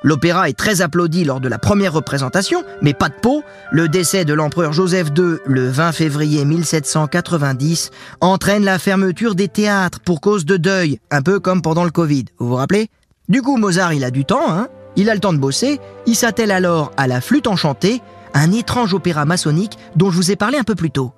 L'opéra 0.03 0.49
est 0.49 0.57
très 0.57 0.81
applaudi 0.81 1.23
lors 1.23 1.39
de 1.39 1.47
la 1.47 1.57
première 1.57 1.93
représentation, 1.93 2.63
mais 2.81 2.93
pas 2.93 3.09
de 3.09 3.15
peau, 3.15 3.43
le 3.71 3.87
décès 3.87 4.23
de 4.25 4.33
l'empereur 4.33 4.71
Joseph 4.71 5.07
II 5.17 5.37
le 5.45 5.67
20 5.67 5.91
février 5.93 6.45
1790 6.45 7.91
entraîne 8.21 8.63
la 8.63 8.77
fermeture 8.77 9.33
des 9.33 9.47
théâtres 9.47 9.99
pour 9.99 10.21
cause 10.21 10.45
de 10.45 10.57
deuil, 10.57 10.99
un 11.09 11.21
peu 11.21 11.39
comme 11.39 11.61
pendant 11.61 11.85
le 11.85 11.91
Covid, 11.91 12.25
vous 12.37 12.49
vous 12.49 12.55
rappelez? 12.55 12.89
Du 13.29 13.41
coup, 13.41 13.57
Mozart, 13.57 13.93
il 13.93 14.03
a 14.03 14.11
du 14.11 14.25
temps, 14.25 14.47
hein. 14.47 14.67
Il 14.95 15.09
a 15.09 15.13
le 15.13 15.19
temps 15.19 15.33
de 15.33 15.39
bosser, 15.39 15.79
il 16.05 16.15
s'attelle 16.15 16.51
alors 16.51 16.91
à 16.97 17.07
la 17.07 17.19
flûte 17.19 17.47
enchantée, 17.47 18.01
un 18.33 18.51
étrange 18.51 18.93
opéra 18.93 19.25
maçonnique 19.25 19.77
dont 19.95 20.11
je 20.11 20.17
vous 20.17 20.31
ai 20.31 20.35
parlé 20.35 20.57
un 20.57 20.63
peu 20.63 20.75
plus 20.75 20.91
tôt. 20.91 21.13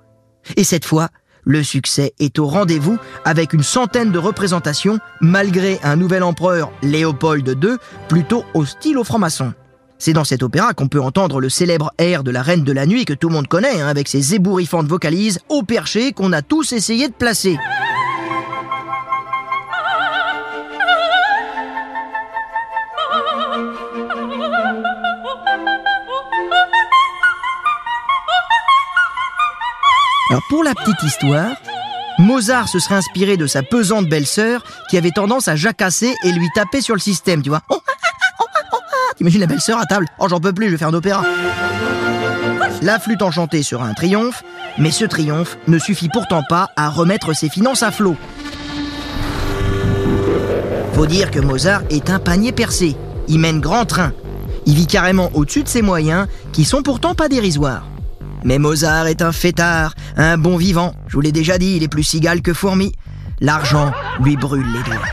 Et 0.56 0.64
cette 0.64 0.84
fois, 0.84 1.10
le 1.48 1.64
succès 1.64 2.12
est 2.20 2.38
au 2.38 2.46
rendez-vous 2.46 2.98
avec 3.24 3.54
une 3.54 3.62
centaine 3.62 4.12
de 4.12 4.18
représentations 4.18 4.98
malgré 5.20 5.80
un 5.82 5.96
nouvel 5.96 6.22
empereur, 6.22 6.70
Léopold 6.82 7.48
II, 7.48 7.76
plutôt 8.08 8.44
hostile 8.54 8.98
aux 8.98 9.04
francs-maçons. 9.04 9.54
C'est 9.98 10.12
dans 10.12 10.24
cet 10.24 10.44
opéra 10.44 10.74
qu'on 10.74 10.86
peut 10.86 11.00
entendre 11.00 11.40
le 11.40 11.48
célèbre 11.48 11.90
air 11.98 12.22
de 12.22 12.30
la 12.30 12.42
Reine 12.42 12.62
de 12.62 12.72
la 12.72 12.86
Nuit 12.86 13.06
que 13.06 13.14
tout 13.14 13.28
le 13.28 13.34
monde 13.34 13.48
connaît, 13.48 13.80
hein, 13.80 13.88
avec 13.88 14.06
ses 14.06 14.34
ébouriffantes 14.34 14.86
vocalises 14.86 15.40
au 15.48 15.62
perché 15.62 16.12
qu'on 16.12 16.32
a 16.32 16.42
tous 16.42 16.72
essayé 16.72 17.08
de 17.08 17.14
placer. 17.14 17.58
Alors 30.30 30.42
pour 30.48 30.62
la 30.62 30.74
petite 30.74 31.02
histoire, 31.02 31.52
Mozart 32.18 32.68
se 32.68 32.78
serait 32.78 32.96
inspiré 32.96 33.36
de 33.36 33.46
sa 33.46 33.62
pesante 33.62 34.06
belle-sœur 34.06 34.62
qui 34.90 34.98
avait 34.98 35.10
tendance 35.10 35.48
à 35.48 35.56
jacasser 35.56 36.14
et 36.24 36.32
lui 36.32 36.48
taper 36.54 36.80
sur 36.82 36.94
le 36.94 37.00
système, 37.00 37.42
tu 37.42 37.48
vois. 37.48 37.62
Oh, 37.70 37.80
T'imagines 39.16 39.40
la 39.40 39.46
belle-sœur 39.46 39.78
à 39.78 39.86
table? 39.86 40.06
Oh 40.18 40.26
j'en 40.28 40.38
peux 40.38 40.52
plus, 40.52 40.66
je 40.66 40.72
vais 40.72 40.76
faire 40.76 40.88
un 40.88 40.94
opéra. 40.94 41.24
La 42.82 42.98
flûte 43.00 43.22
enchantée 43.22 43.62
sera 43.62 43.86
un 43.86 43.94
triomphe, 43.94 44.44
mais 44.76 44.90
ce 44.90 45.04
triomphe 45.04 45.56
ne 45.66 45.78
suffit 45.78 46.08
pourtant 46.08 46.42
pas 46.48 46.68
à 46.76 46.90
remettre 46.90 47.34
ses 47.34 47.48
finances 47.48 47.82
à 47.82 47.90
flot. 47.90 48.16
Faut 50.92 51.06
dire 51.06 51.30
que 51.30 51.40
Mozart 51.40 51.82
est 51.90 52.10
un 52.10 52.18
panier 52.18 52.52
percé. 52.52 52.96
Il 53.28 53.38
mène 53.38 53.60
grand 53.60 53.86
train. 53.86 54.12
Il 54.66 54.74
vit 54.74 54.86
carrément 54.86 55.30
au-dessus 55.34 55.62
de 55.62 55.68
ses 55.68 55.82
moyens, 55.82 56.26
qui 56.52 56.64
sont 56.64 56.82
pourtant 56.82 57.14
pas 57.14 57.28
dérisoires. 57.28 57.84
Mais 58.44 58.58
Mozart 58.58 59.08
est 59.08 59.22
un 59.22 59.32
fêtard, 59.32 59.94
un 60.18 60.36
bon 60.36 60.56
vivant. 60.56 60.94
Je 61.06 61.14
vous 61.14 61.20
l'ai 61.20 61.32
déjà 61.32 61.58
dit, 61.58 61.76
il 61.76 61.82
est 61.82 61.88
plus 61.88 62.02
cigale 62.02 62.42
que 62.42 62.52
fourmi. 62.52 62.92
L'argent 63.40 63.92
lui 64.20 64.36
brûle 64.36 64.66
les 64.66 64.82
doigts. 64.82 65.06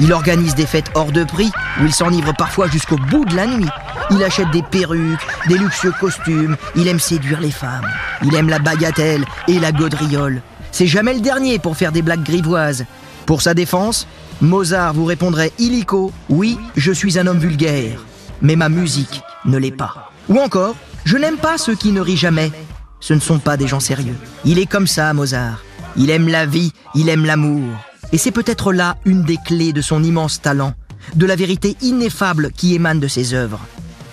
Il 0.00 0.12
organise 0.12 0.54
des 0.54 0.66
fêtes 0.66 0.90
hors 0.94 1.12
de 1.12 1.24
prix, 1.24 1.50
où 1.80 1.86
il 1.86 1.94
s'enivre 1.94 2.34
parfois 2.36 2.68
jusqu'au 2.68 2.96
bout 2.96 3.24
de 3.24 3.34
la 3.34 3.46
nuit. 3.46 3.68
Il 4.10 4.22
achète 4.22 4.50
des 4.50 4.62
perruques, 4.62 5.26
des 5.48 5.56
luxueux 5.56 5.94
costumes, 5.98 6.56
il 6.74 6.86
aime 6.86 7.00
séduire 7.00 7.40
les 7.40 7.50
femmes. 7.50 7.86
Il 8.22 8.34
aime 8.34 8.48
la 8.48 8.58
bagatelle 8.58 9.24
et 9.48 9.58
la 9.58 9.72
gaudriole. 9.72 10.42
C'est 10.70 10.86
jamais 10.86 11.14
le 11.14 11.20
dernier 11.20 11.58
pour 11.58 11.76
faire 11.76 11.92
des 11.92 12.02
blagues 12.02 12.24
grivoises. 12.24 12.84
Pour 13.24 13.40
sa 13.40 13.54
défense, 13.54 14.06
Mozart 14.42 14.92
vous 14.92 15.06
répondrait 15.06 15.52
illico 15.58 16.12
Oui, 16.28 16.58
je 16.76 16.92
suis 16.92 17.18
un 17.18 17.26
homme 17.26 17.38
vulgaire, 17.38 18.04
mais 18.42 18.56
ma 18.56 18.68
musique 18.68 19.22
ne 19.46 19.56
l'est 19.56 19.70
pas. 19.70 20.12
Ou 20.28 20.38
encore 20.38 20.76
Je 21.04 21.16
n'aime 21.16 21.38
pas 21.38 21.56
ceux 21.56 21.74
qui 21.74 21.92
ne 21.92 22.00
rient 22.00 22.16
jamais. 22.16 22.52
Ce 23.00 23.14
ne 23.14 23.20
sont 23.20 23.38
pas 23.38 23.56
des 23.56 23.66
gens 23.66 23.80
sérieux. 23.80 24.16
Il 24.44 24.58
est 24.58 24.66
comme 24.66 24.86
ça, 24.86 25.12
Mozart. 25.12 25.62
Il 25.96 26.10
aime 26.10 26.28
la 26.28 26.46
vie, 26.46 26.72
il 26.94 27.08
aime 27.08 27.24
l'amour. 27.24 27.64
Et 28.12 28.18
c'est 28.18 28.30
peut-être 28.30 28.72
là 28.72 28.96
une 29.04 29.24
des 29.24 29.38
clés 29.38 29.72
de 29.72 29.80
son 29.82 30.02
immense 30.02 30.40
talent, 30.40 30.74
de 31.14 31.26
la 31.26 31.36
vérité 31.36 31.76
ineffable 31.80 32.50
qui 32.52 32.74
émane 32.74 33.00
de 33.00 33.08
ses 33.08 33.34
œuvres. 33.34 33.60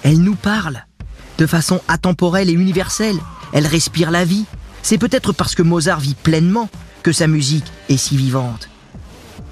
Elle 0.04 0.20
nous 0.20 0.36
parle, 0.36 0.86
de 1.38 1.46
façon 1.46 1.82
atemporelle 1.88 2.50
et 2.50 2.54
universelle. 2.54 3.18
Elle 3.54 3.68
respire 3.68 4.12
la 4.12 4.26
vie. 4.26 4.46
C'est 4.82 4.98
peut-être 4.98 5.32
parce 5.34 5.56
que 5.56 5.64
Mozart 5.64 6.00
vit 6.00 6.16
pleinement 6.16 6.70
que 7.04 7.12
sa 7.12 7.28
musique 7.28 7.72
est 7.90 7.98
si 7.98 8.18
vivante. 8.18 8.70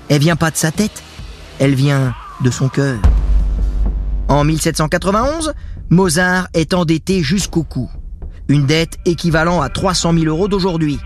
Elle 0.10 0.22
vient 0.22 0.36
pas 0.36 0.52
de 0.52 0.58
sa 0.58 0.72
tête, 0.72 1.04
elle 1.60 1.76
vient 1.76 2.14
de 2.42 2.50
son 2.50 2.70
cœur. 2.70 3.00
En 4.28 4.44
1791, 4.44 5.54
Mozart 5.90 6.48
est 6.54 6.74
endetté 6.74 7.22
jusqu'au 7.22 7.64
cou. 7.64 7.90
Une 8.52 8.66
dette 8.66 8.98
équivalent 9.06 9.62
à 9.62 9.70
300 9.70 10.12
000 10.12 10.26
euros 10.26 10.50
d'aujourd'hui. 10.50 11.00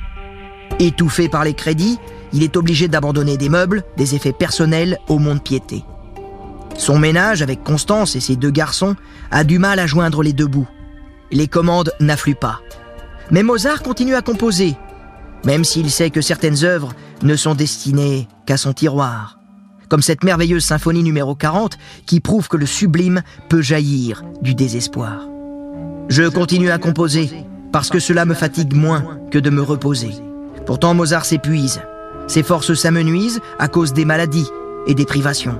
Étouffé 0.79 1.29
par 1.29 1.43
les 1.43 1.53
crédits, 1.53 1.99
il 2.33 2.41
est 2.41 2.57
obligé 2.57 2.87
d'abandonner 2.87 3.37
des 3.37 3.49
meubles, 3.49 3.83
des 3.97 4.15
effets 4.15 4.33
personnels 4.33 4.97
au 5.09 5.19
monde-piété. 5.19 5.83
Son 6.75 6.97
ménage, 6.97 7.43
avec 7.43 7.63
Constance 7.63 8.15
et 8.15 8.19
ses 8.19 8.35
deux 8.35 8.49
garçons, 8.49 8.95
a 9.29 9.43
du 9.43 9.59
mal 9.59 9.77
à 9.77 9.85
joindre 9.85 10.23
les 10.23 10.33
deux 10.33 10.47
bouts. 10.47 10.67
Les 11.31 11.47
commandes 11.47 11.93
n'affluent 11.99 12.33
pas. 12.33 12.61
Mais 13.29 13.43
Mozart 13.43 13.83
continue 13.83 14.15
à 14.15 14.23
composer, 14.23 14.75
même 15.45 15.65
s'il 15.65 15.91
sait 15.91 16.09
que 16.09 16.21
certaines 16.21 16.63
œuvres 16.63 16.93
ne 17.21 17.35
sont 17.35 17.53
destinées 17.53 18.27
qu'à 18.47 18.57
son 18.57 18.73
tiroir. 18.73 19.37
Comme 19.87 20.01
cette 20.01 20.23
merveilleuse 20.23 20.65
symphonie 20.65 21.03
numéro 21.03 21.35
40 21.35 21.77
qui 22.07 22.21
prouve 22.21 22.47
que 22.47 22.57
le 22.57 22.65
sublime 22.65 23.21
peut 23.49 23.61
jaillir 23.61 24.23
du 24.41 24.55
désespoir. 24.55 25.27
Je 26.07 26.23
continue 26.23 26.69
à 26.69 26.77
composer 26.77 27.29
parce 27.71 27.89
que 27.89 27.99
cela 27.99 28.25
me 28.25 28.33
fatigue 28.33 28.75
moins 28.75 29.19
que 29.31 29.39
de 29.39 29.49
me 29.49 29.61
reposer. 29.61 30.11
Pourtant 30.65 30.93
Mozart 30.93 31.25
s'épuise. 31.25 31.81
Ses 32.27 32.43
forces 32.43 32.73
s'amenuisent 32.73 33.41
à 33.59 33.67
cause 33.67 33.93
des 33.93 34.05
maladies 34.05 34.49
et 34.87 34.93
des 34.93 35.05
privations. 35.05 35.59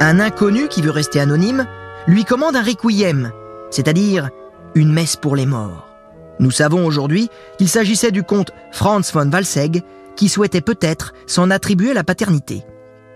Un 0.00 0.20
inconnu 0.20 0.68
qui 0.68 0.80
veut 0.80 0.90
rester 0.90 1.20
anonyme 1.20 1.66
lui 2.06 2.24
commande 2.24 2.56
un 2.56 2.62
requiem, 2.62 3.32
c'est-à-dire 3.70 4.30
une 4.74 4.92
messe 4.92 5.16
pour 5.16 5.36
les 5.36 5.46
morts. 5.46 5.86
Nous 6.40 6.50
savons 6.50 6.86
aujourd'hui 6.86 7.28
qu'il 7.58 7.68
s'agissait 7.68 8.12
du 8.12 8.22
comte 8.22 8.52
Franz 8.70 9.12
von 9.12 9.30
Walsegg 9.30 9.82
qui 10.16 10.28
souhaitait 10.28 10.60
peut-être 10.60 11.12
s'en 11.26 11.50
attribuer 11.50 11.94
la 11.94 12.04
paternité. 12.04 12.64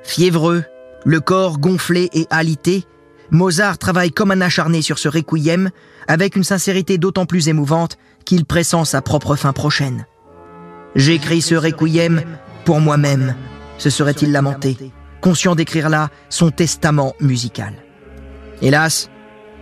Fiévreux, 0.02 0.64
le 1.04 1.20
corps 1.20 1.58
gonflé 1.58 2.08
et 2.12 2.26
alité, 2.30 2.84
Mozart 3.30 3.78
travaille 3.78 4.10
comme 4.10 4.30
un 4.30 4.40
acharné 4.40 4.82
sur 4.82 4.98
ce 4.98 5.08
requiem 5.08 5.70
avec 6.06 6.36
une 6.36 6.44
sincérité 6.44 6.98
d'autant 6.98 7.26
plus 7.26 7.48
émouvante 7.48 7.96
qu'il 8.24 8.44
pressent 8.44 8.84
sa 8.84 9.02
propre 9.02 9.36
fin 9.36 9.52
prochaine. 9.52 10.06
J'écris 10.94 11.40
ce 11.40 11.54
requiem 11.54 12.22
pour 12.64 12.80
moi-même, 12.80 13.34
se 13.78 13.90
serait-il 13.90 14.32
lamenté, 14.32 14.76
conscient 15.20 15.54
d'écrire 15.54 15.88
là 15.88 16.10
son 16.28 16.50
testament 16.50 17.14
musical. 17.20 17.74
Hélas, 18.60 19.10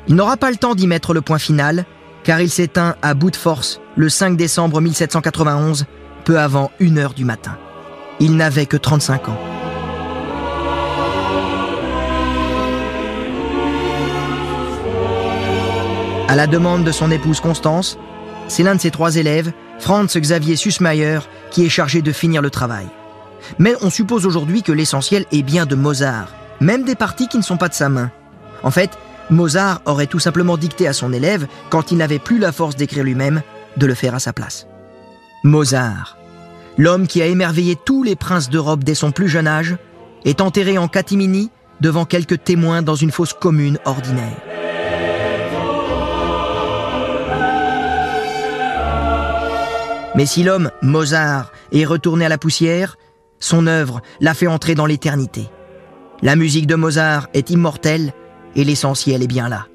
il 0.08 0.16
n'aura 0.16 0.36
pas 0.36 0.50
le 0.50 0.56
temps 0.56 0.74
d'y 0.74 0.86
mettre 0.86 1.14
le 1.14 1.20
point 1.20 1.38
final, 1.38 1.84
car 2.24 2.40
il 2.40 2.50
s'éteint 2.50 2.96
à 3.02 3.14
bout 3.14 3.30
de 3.30 3.36
force 3.36 3.80
le 3.96 4.08
5 4.08 4.36
décembre 4.36 4.80
1791, 4.80 5.86
peu 6.24 6.38
avant 6.38 6.70
1 6.80 6.96
heure 6.96 7.14
du 7.14 7.24
matin. 7.24 7.56
Il 8.18 8.36
n'avait 8.36 8.66
que 8.66 8.76
35 8.76 9.28
ans. 9.28 9.59
À 16.30 16.36
la 16.36 16.46
demande 16.46 16.84
de 16.84 16.92
son 16.92 17.10
épouse 17.10 17.40
Constance, 17.40 17.98
c'est 18.46 18.62
l'un 18.62 18.76
de 18.76 18.80
ses 18.80 18.92
trois 18.92 19.16
élèves, 19.16 19.52
Franz 19.80 20.16
Xavier 20.16 20.54
Sussmayer, 20.54 21.18
qui 21.50 21.66
est 21.66 21.68
chargé 21.68 22.02
de 22.02 22.12
finir 22.12 22.40
le 22.40 22.50
travail. 22.50 22.86
Mais 23.58 23.74
on 23.82 23.90
suppose 23.90 24.26
aujourd'hui 24.26 24.62
que 24.62 24.70
l'essentiel 24.70 25.26
est 25.32 25.42
bien 25.42 25.66
de 25.66 25.74
Mozart, 25.74 26.28
même 26.60 26.84
des 26.84 26.94
parties 26.94 27.26
qui 27.26 27.36
ne 27.36 27.42
sont 27.42 27.56
pas 27.56 27.66
de 27.68 27.74
sa 27.74 27.88
main. 27.88 28.12
En 28.62 28.70
fait, 28.70 28.92
Mozart 29.28 29.82
aurait 29.86 30.06
tout 30.06 30.20
simplement 30.20 30.56
dicté 30.56 30.86
à 30.86 30.92
son 30.92 31.12
élève, 31.12 31.48
quand 31.68 31.90
il 31.90 31.98
n'avait 31.98 32.20
plus 32.20 32.38
la 32.38 32.52
force 32.52 32.76
d'écrire 32.76 33.02
lui-même, 33.02 33.42
de 33.76 33.86
le 33.86 33.94
faire 33.94 34.14
à 34.14 34.20
sa 34.20 34.32
place. 34.32 34.68
Mozart, 35.42 36.16
l'homme 36.78 37.08
qui 37.08 37.22
a 37.22 37.26
émerveillé 37.26 37.74
tous 37.74 38.04
les 38.04 38.14
princes 38.14 38.50
d'Europe 38.50 38.84
dès 38.84 38.94
son 38.94 39.10
plus 39.10 39.28
jeune 39.28 39.48
âge, 39.48 39.78
est 40.24 40.40
enterré 40.40 40.78
en 40.78 40.86
catimini 40.86 41.50
devant 41.80 42.04
quelques 42.04 42.44
témoins 42.44 42.82
dans 42.82 42.94
une 42.94 43.10
fosse 43.10 43.32
commune 43.32 43.80
ordinaire. 43.84 44.49
Mais 50.20 50.26
si 50.26 50.42
l'homme, 50.42 50.70
Mozart, 50.82 51.50
est 51.72 51.86
retourné 51.86 52.26
à 52.26 52.28
la 52.28 52.36
poussière, 52.36 52.98
son 53.38 53.66
œuvre 53.66 54.02
l'a 54.20 54.34
fait 54.34 54.48
entrer 54.48 54.74
dans 54.74 54.84
l'éternité. 54.84 55.48
La 56.20 56.36
musique 56.36 56.66
de 56.66 56.74
Mozart 56.74 57.28
est 57.32 57.48
immortelle 57.48 58.12
et 58.54 58.62
l'essentiel 58.62 59.22
est 59.22 59.26
bien 59.26 59.48
là. 59.48 59.66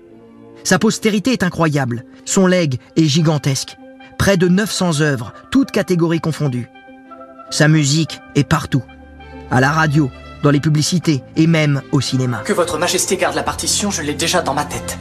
Sa 0.64 0.78
postérité 0.78 1.32
est 1.32 1.42
incroyable, 1.42 2.06
son 2.26 2.46
legs 2.46 2.78
est 2.96 3.06
gigantesque. 3.06 3.76
Près 4.20 4.38
de 4.38 4.48
900 4.48 5.02
œuvres, 5.02 5.34
toutes 5.50 5.72
catégories 5.72 6.22
confondues. 6.22 6.70
Sa 7.50 7.68
musique 7.68 8.20
est 8.36 8.48
partout. 8.48 8.84
À 9.50 9.60
la 9.60 9.72
radio, 9.72 10.12
dans 10.44 10.52
les 10.52 10.60
publicités 10.60 11.24
et 11.36 11.48
même 11.48 11.82
au 11.92 12.02
cinéma. 12.02 12.44
Que 12.46 12.54
votre 12.54 12.78
majesté 12.78 13.18
garde 13.18 13.34
la 13.34 13.42
partition, 13.42 13.90
je 13.90 14.04
l'ai 14.04 14.14
déjà 14.14 14.44
dans 14.44 14.54
ma 14.54 14.66
tête. 14.66 15.00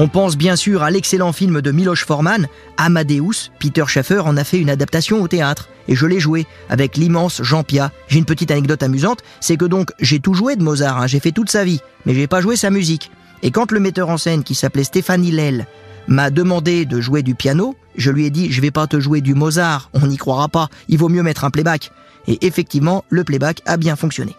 On 0.00 0.06
pense 0.06 0.36
bien 0.36 0.54
sûr 0.54 0.84
à 0.84 0.92
l'excellent 0.92 1.32
film 1.32 1.60
de 1.60 1.72
Miloš 1.72 2.04
Forman, 2.04 2.46
Amadeus. 2.76 3.50
Peter 3.58 3.82
Schaeffer 3.88 4.20
en 4.20 4.36
a 4.36 4.44
fait 4.44 4.60
une 4.60 4.70
adaptation 4.70 5.20
au 5.20 5.26
théâtre. 5.26 5.68
Et 5.88 5.96
je 5.96 6.06
l'ai 6.06 6.20
joué 6.20 6.46
avec 6.68 6.96
l'immense 6.96 7.42
Jean 7.42 7.64
Pia. 7.64 7.90
J'ai 8.06 8.20
une 8.20 8.24
petite 8.24 8.52
anecdote 8.52 8.84
amusante, 8.84 9.24
c'est 9.40 9.56
que 9.56 9.64
donc 9.64 9.90
j'ai 9.98 10.20
tout 10.20 10.34
joué 10.34 10.54
de 10.54 10.62
Mozart, 10.62 11.02
hein. 11.02 11.08
j'ai 11.08 11.18
fait 11.18 11.32
toute 11.32 11.50
sa 11.50 11.64
vie, 11.64 11.80
mais 12.06 12.14
j'ai 12.14 12.28
pas 12.28 12.40
joué 12.40 12.54
sa 12.54 12.70
musique. 12.70 13.10
Et 13.42 13.50
quand 13.50 13.72
le 13.72 13.80
metteur 13.80 14.08
en 14.08 14.18
scène 14.18 14.44
qui 14.44 14.54
s'appelait 14.54 14.84
Stéphane 14.84 15.24
Hillel 15.24 15.66
m'a 16.06 16.30
demandé 16.30 16.84
de 16.84 17.00
jouer 17.00 17.24
du 17.24 17.34
piano, 17.34 17.74
je 17.96 18.12
lui 18.12 18.24
ai 18.24 18.30
dit 18.30 18.52
je 18.52 18.60
vais 18.60 18.70
pas 18.70 18.86
te 18.86 19.00
jouer 19.00 19.20
du 19.20 19.34
Mozart, 19.34 19.90
on 19.94 20.06
n'y 20.06 20.16
croira 20.16 20.46
pas, 20.46 20.68
il 20.88 20.98
vaut 20.98 21.08
mieux 21.08 21.24
mettre 21.24 21.44
un 21.44 21.50
playback. 21.50 21.90
Et 22.28 22.46
effectivement, 22.46 23.04
le 23.08 23.24
playback 23.24 23.62
a 23.66 23.76
bien 23.76 23.96
fonctionné. 23.96 24.36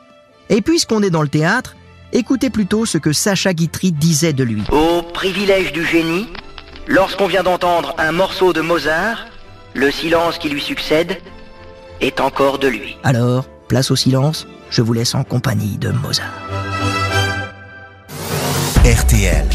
Et 0.48 0.62
puisqu'on 0.62 1.04
est 1.04 1.10
dans 1.10 1.22
le 1.22 1.28
théâtre, 1.28 1.76
Écoutez 2.12 2.50
plutôt 2.50 2.88
ce 2.88 2.98
que 2.98 3.14
Sacha 3.14 3.54
Guitry 3.54 3.92
disait 3.92 4.34
de 4.34 4.44
lui. 4.44 4.64
Au 4.72 5.04
privilège 5.04 5.72
du 5.72 5.86
génie, 5.86 6.28
lorsqu'on 6.88 7.28
vient 7.28 7.44
d'entendre 7.44 7.94
un 8.00 8.12
morceau 8.12 8.52
de 8.52 8.62
Mozart, 8.62 9.28
le 9.76 9.92
silence 9.92 10.40
qui 10.40 10.50
lui 10.50 10.62
succède 10.62 11.18
est 12.02 12.20
encore 12.20 12.58
de 12.58 12.68
lui. 12.68 12.98
Alors, 13.04 13.46
place 13.68 13.92
au 13.92 13.96
silence, 13.96 14.48
je 14.72 14.82
vous 14.82 14.94
laisse 14.94 15.14
en 15.14 15.24
compagnie 15.24 15.78
de 15.78 15.90
Mozart. 15.90 16.34
RTL, 18.84 19.46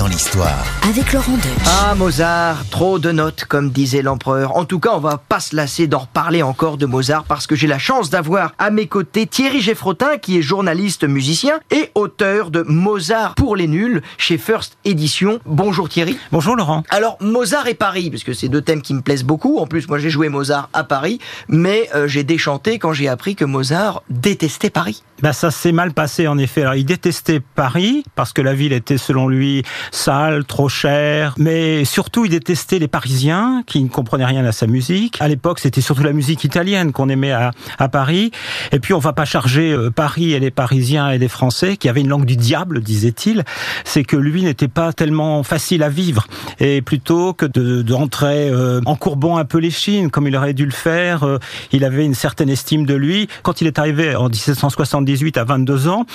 dans 0.00 0.06
l'histoire. 0.06 0.64
Avec 0.88 1.12
Laurent 1.12 1.34
Deutsch. 1.34 1.66
Ah, 1.66 1.94
Mozart, 1.94 2.66
trop 2.70 2.98
de 2.98 3.12
notes, 3.12 3.44
comme 3.44 3.68
disait 3.68 4.00
l'empereur. 4.00 4.56
En 4.56 4.64
tout 4.64 4.80
cas, 4.80 4.92
on 4.94 4.98
va 4.98 5.18
pas 5.18 5.40
se 5.40 5.54
lasser 5.54 5.88
d'en 5.88 5.98
reparler 5.98 6.42
encore 6.42 6.78
de 6.78 6.86
Mozart 6.86 7.24
parce 7.24 7.46
que 7.46 7.54
j'ai 7.54 7.66
la 7.66 7.78
chance 7.78 8.08
d'avoir 8.08 8.54
à 8.58 8.70
mes 8.70 8.86
côtés 8.86 9.26
Thierry 9.26 9.60
Geffrotin, 9.60 10.16
qui 10.16 10.38
est 10.38 10.42
journaliste 10.42 11.04
musicien 11.04 11.60
et 11.70 11.90
auteur 11.94 12.50
de 12.50 12.62
Mozart 12.62 13.34
pour 13.34 13.56
les 13.56 13.66
nuls 13.66 14.00
chez 14.16 14.38
First 14.38 14.78
Edition. 14.86 15.38
Bonjour 15.44 15.90
Thierry. 15.90 16.18
Bonjour 16.32 16.56
Laurent. 16.56 16.82
Alors, 16.88 17.18
Mozart 17.20 17.66
et 17.66 17.74
Paris, 17.74 18.08
parce 18.08 18.24
que 18.24 18.32
c'est 18.32 18.48
deux 18.48 18.62
thèmes 18.62 18.80
qui 18.80 18.94
me 18.94 19.02
plaisent 19.02 19.24
beaucoup. 19.24 19.58
En 19.58 19.66
plus, 19.66 19.86
moi 19.86 19.98
j'ai 19.98 20.08
joué 20.08 20.30
Mozart 20.30 20.70
à 20.72 20.82
Paris, 20.82 21.18
mais 21.46 21.90
euh, 21.94 22.08
j'ai 22.08 22.24
déchanté 22.24 22.78
quand 22.78 22.94
j'ai 22.94 23.08
appris 23.08 23.36
que 23.36 23.44
Mozart 23.44 24.02
détestait 24.08 24.70
Paris. 24.70 25.02
Bah 25.20 25.34
ça 25.34 25.50
s'est 25.50 25.72
mal 25.72 25.92
passé 25.92 26.26
en 26.26 26.38
effet. 26.38 26.62
Alors 26.62 26.76
il 26.76 26.86
détestait 26.86 27.40
Paris 27.40 28.04
parce 28.14 28.32
que 28.32 28.40
la 28.40 28.54
ville 28.54 28.72
était 28.72 28.96
selon 28.96 29.28
lui 29.28 29.62
sale, 29.90 30.44
trop 30.44 30.68
chère, 30.68 31.34
mais 31.38 31.84
surtout 31.84 32.24
il 32.24 32.30
détestait 32.30 32.78
les 32.78 32.88
Parisiens 32.88 33.62
qui 33.66 33.82
ne 33.82 33.88
comprenaient 33.88 34.24
rien 34.24 34.44
à 34.44 34.52
sa 34.52 34.66
musique. 34.66 35.16
À 35.20 35.28
l'époque 35.28 35.58
c'était 35.58 35.80
surtout 35.80 36.02
la 36.02 36.12
musique 36.12 36.44
italienne 36.44 36.92
qu'on 36.92 37.08
aimait 37.08 37.32
à, 37.32 37.50
à, 37.78 37.88
Paris. 37.88 38.30
Et 38.72 38.80
puis 38.80 38.94
on 38.94 38.98
va 38.98 39.12
pas 39.12 39.24
charger 39.24 39.72
euh, 39.72 39.90
Paris 39.90 40.32
et 40.32 40.40
les 40.40 40.50
Parisiens 40.50 41.10
et 41.10 41.18
les 41.18 41.28
Français 41.28 41.76
qui 41.76 41.88
avaient 41.88 42.00
une 42.00 42.08
langue 42.08 42.24
du 42.24 42.36
diable, 42.36 42.80
disait-il. 42.80 43.44
C'est 43.84 44.04
que 44.04 44.16
lui 44.16 44.42
n'était 44.42 44.68
pas 44.68 44.92
tellement 44.92 45.42
facile 45.42 45.82
à 45.82 45.88
vivre 45.88 46.26
et 46.58 46.82
plutôt 46.82 47.34
que 47.34 47.46
d'entrer 47.46 48.50
de, 48.50 48.54
euh, 48.54 48.80
en 48.86 48.96
courbant 48.96 49.36
un 49.36 49.44
peu 49.44 49.58
les 49.58 49.70
chines 49.70 50.10
comme 50.10 50.26
il 50.26 50.36
aurait 50.36 50.54
dû 50.54 50.64
le 50.64 50.72
faire, 50.72 51.24
euh, 51.24 51.38
il 51.72 51.84
avait 51.84 52.04
une 52.04 52.14
certaine 52.14 52.48
estime 52.48 52.86
de 52.86 52.94
lui. 52.94 53.28
Quand 53.42 53.60
il 53.60 53.66
est 53.66 53.78
arrivé 53.78 54.16
en 54.16 54.28
1770 54.28 55.10
18 55.10 55.38
à 55.38 55.44
22 55.44 55.88
ans, 55.88 56.06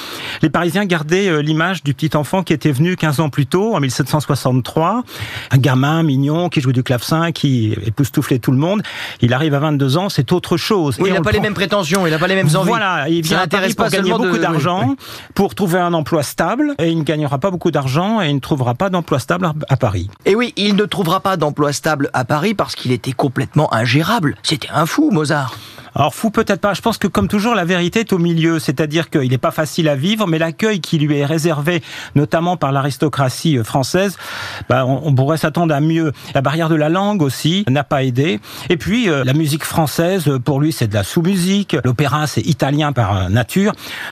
les 0.41 0.49
Parisiens 0.49 0.85
gardaient 0.85 1.27
euh, 1.27 1.41
l'image 1.41 1.83
du 1.83 1.93
petit 1.93 2.15
enfant 2.15 2.43
qui 2.43 2.53
était 2.53 2.71
venu 2.71 2.95
15 2.95 3.19
ans 3.19 3.29
plus 3.29 3.45
tôt, 3.45 3.54
en 3.55 3.79
1763, 3.79 5.03
un 5.51 5.57
gamin 5.57 6.03
mignon 6.03 6.49
qui 6.49 6.61
jouait 6.61 6.73
du 6.73 6.83
clavecin, 6.83 7.31
qui 7.31 7.75
époustouflait 7.85 8.39
tout 8.39 8.51
le 8.51 8.57
monde. 8.57 8.81
Il 9.21 9.33
arrive 9.33 9.53
à 9.53 9.59
22 9.59 9.97
ans, 9.97 10.09
c'est 10.09 10.31
autre 10.31 10.57
chose. 10.57 10.97
Oui, 10.99 11.09
il 11.09 11.13
n'a 11.13 11.21
pas 11.21 11.31
les 11.31 11.39
mêmes 11.39 11.53
prétentions, 11.53 12.05
il 12.05 12.11
n'a 12.11 12.19
pas 12.19 12.27
les 12.27 12.35
mêmes 12.35 12.49
envies. 12.55 12.69
Voilà, 12.69 13.09
il 13.09 13.21
vient 13.21 13.39
à 13.39 13.47
Paris 13.47 13.73
pour 13.73 13.87
gagner 13.89 14.11
beaucoup 14.11 14.37
d'argent, 14.37 14.95
pour 15.33 15.55
trouver 15.55 15.79
un 15.79 15.93
emploi 15.93 16.23
stable, 16.23 16.75
et 16.79 16.89
il 16.89 16.97
ne 16.97 17.03
gagnera 17.03 17.37
pas 17.39 17.51
beaucoup 17.51 17.71
d'argent 17.71 18.21
et 18.21 18.29
il 18.29 18.35
ne 18.35 18.39
trouvera 18.39 18.75
pas 18.75 18.89
d'emploi 18.89 19.19
stable 19.19 19.51
à 19.69 19.77
Paris. 19.77 20.09
Et 20.25 20.35
oui, 20.35 20.53
il 20.55 20.75
ne 20.75 20.85
trouvera 20.85 21.19
pas 21.19 21.37
d'emploi 21.37 21.73
stable 21.73 22.09
à 22.13 22.25
Paris 22.25 22.53
parce 22.53 22.75
qu'il 22.75 22.91
était 22.91 23.13
complètement 23.13 23.73
ingérable. 23.73 24.35
C'était 24.43 24.69
un 24.73 24.85
fou, 24.85 25.09
Mozart. 25.11 25.55
Alors 25.97 26.13
fou 26.13 26.29
peut-être 26.29 26.59
pas. 26.59 26.73
Je 26.73 26.81
pense 26.81 26.97
que 26.97 27.07
comme 27.07 27.29
toujours, 27.29 27.55
la 27.55 27.63
vérité 27.63 28.01
est 28.01 28.11
au 28.11 28.17
milieu, 28.17 28.59
c'est-à-dire 28.59 29.09
qu'il 29.09 29.29
n'est 29.29 29.37
pas 29.37 29.51
facile 29.51 29.87
à 29.87 29.95
vivre, 29.95 30.27
mais 30.27 30.37
l'accueil 30.37 30.81
qui 30.81 30.97
lui 30.97 31.17
est 31.17 31.25
réservé, 31.25 31.81
notamment 32.15 32.57
par 32.57 32.73
l'aristocratie 32.73 33.57
euh, 33.57 33.63
française, 33.63 34.17
bah, 34.67 34.85
on, 34.85 35.15
pourrait 35.15 35.37
s'attendre 35.37 35.73
à 35.73 35.79
mieux. 35.79 36.11
La 36.33 36.41
barrière 36.41 36.67
de 36.67 36.75
la 36.75 36.89
langue 36.89 37.21
aussi 37.21 37.63
n'a 37.69 37.85
pas 37.85 38.03
aidé. 38.03 38.41
Et 38.69 38.75
puis 38.75 39.09
euh, 39.09 39.23
la 39.23 39.31
musique 39.31 39.63
française, 39.63 40.29
pour 40.43 40.59
lui, 40.59 40.73
c'est 40.73 40.87
de 40.87 40.93
la 40.93 41.03
sous-musique. 41.03 41.77
L'opéra, 41.85 42.27
c'est 42.27 42.41
italien 42.41 42.91
par 42.91 43.15
euh, 43.15 43.29
nature. 43.29 43.71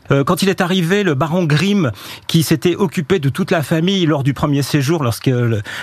quand 0.09 0.41
il 0.41 0.47
est 0.47 0.61
arrivé, 0.61 1.03
le 1.03 1.15
baron 1.15 1.43
Grimm, 1.43 1.91
qui 2.27 2.43
s'était 2.43 2.75
occupé 2.75 3.19
de 3.19 3.27
toute 3.27 3.51
la 3.51 3.61
famille 3.61 4.05
lors 4.05 4.23
du 4.23 4.33
premier 4.33 4.61
séjour, 4.61 5.03
lorsque 5.03 5.29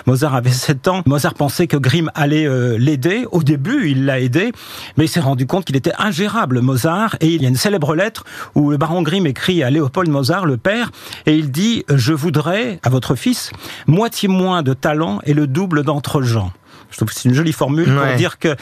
Mozart 0.07 0.35
avait 0.35 0.51
7 0.51 0.89
ans, 0.89 1.03
Mozart 1.05 1.35
pensait 1.35 1.67
que 1.67 1.77
Grimm 1.77 2.11
allait 2.15 2.49
l'aider. 2.79 3.27
Au 3.33 3.43
début, 3.43 3.91
il 3.91 4.07
l'a 4.07 4.21
aidé, 4.21 4.53
mais 4.97 5.05
il 5.05 5.09
s'est 5.09 5.21
rendu 5.21 5.47
compte 5.47 5.67
qu'il 5.67 5.77
était 5.77 5.89
ingérable, 5.98 6.61
Mozart, 6.61 7.16
et 7.20 7.29
il 7.29 7.42
y 7.42 7.46
a 7.46 7.48
une 7.48 7.57
célèbre 7.57 7.94
lettre 7.94 8.24
où 8.55 8.70
le 8.70 8.76
baron 8.76 9.03
Grimm 9.03 9.26
écrit 9.26 9.62
à 9.62 9.70
Léopold 9.70 10.09
Mozart, 10.11 10.46
le 10.46 10.57
père, 10.57 10.90
et 11.26 11.37
il 11.37 11.50
dit 11.50 11.85
«Je 11.88 12.12
voudrais, 12.12 12.81
à 12.83 12.90
votre 12.90 13.14
fils, 13.14 13.50
moitié 13.87 14.29
moins 14.29 14.62
de 14.62 14.74
talent 14.74 15.20
et 15.24 15.35
le 15.35 15.46
double 15.46 15.83
d'entre-gens». 15.83 16.53
Je 16.90 16.96
trouve 16.96 17.09
que 17.09 17.14
c'est 17.14 17.29
une 17.29 17.35
jolie 17.35 17.53
formule 17.53 17.87
pour 17.94 18.16
dire 18.16 18.38
que 18.38 18.57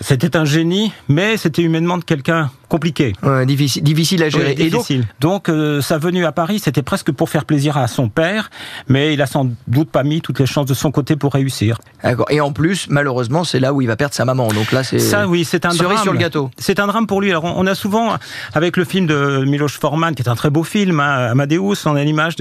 c'était 0.00 0.36
un 0.36 0.44
génie, 0.44 0.92
mais 1.08 1.36
c'était 1.36 1.62
humainement 1.62 1.98
de 1.98 2.04
quelqu'un 2.04 2.50
compliqué. 2.72 3.12
difficile, 3.46 3.82
difficile 3.82 4.22
à 4.22 4.30
gérer. 4.30 4.52
et 4.52 4.70
difficile. 4.70 5.04
donc, 5.20 5.50
euh, 5.50 5.82
sa 5.82 5.98
venue 5.98 6.24
à 6.24 6.32
Paris, 6.32 6.58
c'était 6.58 6.82
presque 6.82 7.12
pour 7.12 7.28
faire 7.28 7.44
plaisir 7.44 7.76
à 7.76 7.86
son 7.86 8.08
père, 8.08 8.50
mais 8.88 9.12
il 9.12 9.20
a 9.20 9.26
sans 9.26 9.48
doute 9.68 9.90
pas 9.90 10.04
mis 10.04 10.22
toutes 10.22 10.40
les 10.40 10.46
chances 10.46 10.64
de 10.64 10.72
son 10.72 10.90
côté 10.90 11.14
pour 11.16 11.34
réussir. 11.34 11.78
D'accord. 12.02 12.26
Et 12.30 12.40
en 12.40 12.50
plus, 12.50 12.86
malheureusement, 12.88 13.44
c'est 13.44 13.60
là 13.60 13.74
où 13.74 13.82
il 13.82 13.88
va 13.88 13.96
perdre 13.96 14.14
sa 14.14 14.24
maman. 14.24 14.48
Donc 14.48 14.72
là, 14.72 14.82
c'est 14.84 14.98
ça, 14.98 15.28
oui, 15.28 15.44
c'est 15.44 15.66
un 15.66 15.74
drame. 15.74 15.98
sur 15.98 16.14
le 16.14 16.18
gâteau. 16.18 16.50
C'est 16.56 16.80
un 16.80 16.86
drame 16.86 17.06
pour 17.06 17.20
lui. 17.20 17.30
Alors, 17.30 17.44
on 17.44 17.66
a 17.66 17.74
souvent, 17.74 18.14
avec 18.54 18.78
le 18.78 18.84
film 18.84 19.06
de 19.06 19.44
Miloš 19.44 19.78
Forman, 19.78 20.14
qui 20.14 20.22
est 20.22 20.28
un 20.28 20.34
très 20.34 20.48
beau 20.48 20.64
film, 20.64 20.98
hein, 21.00 21.28
Amadeus, 21.30 21.84
on 21.84 21.94
a 21.94 22.02
l'image 22.02 22.36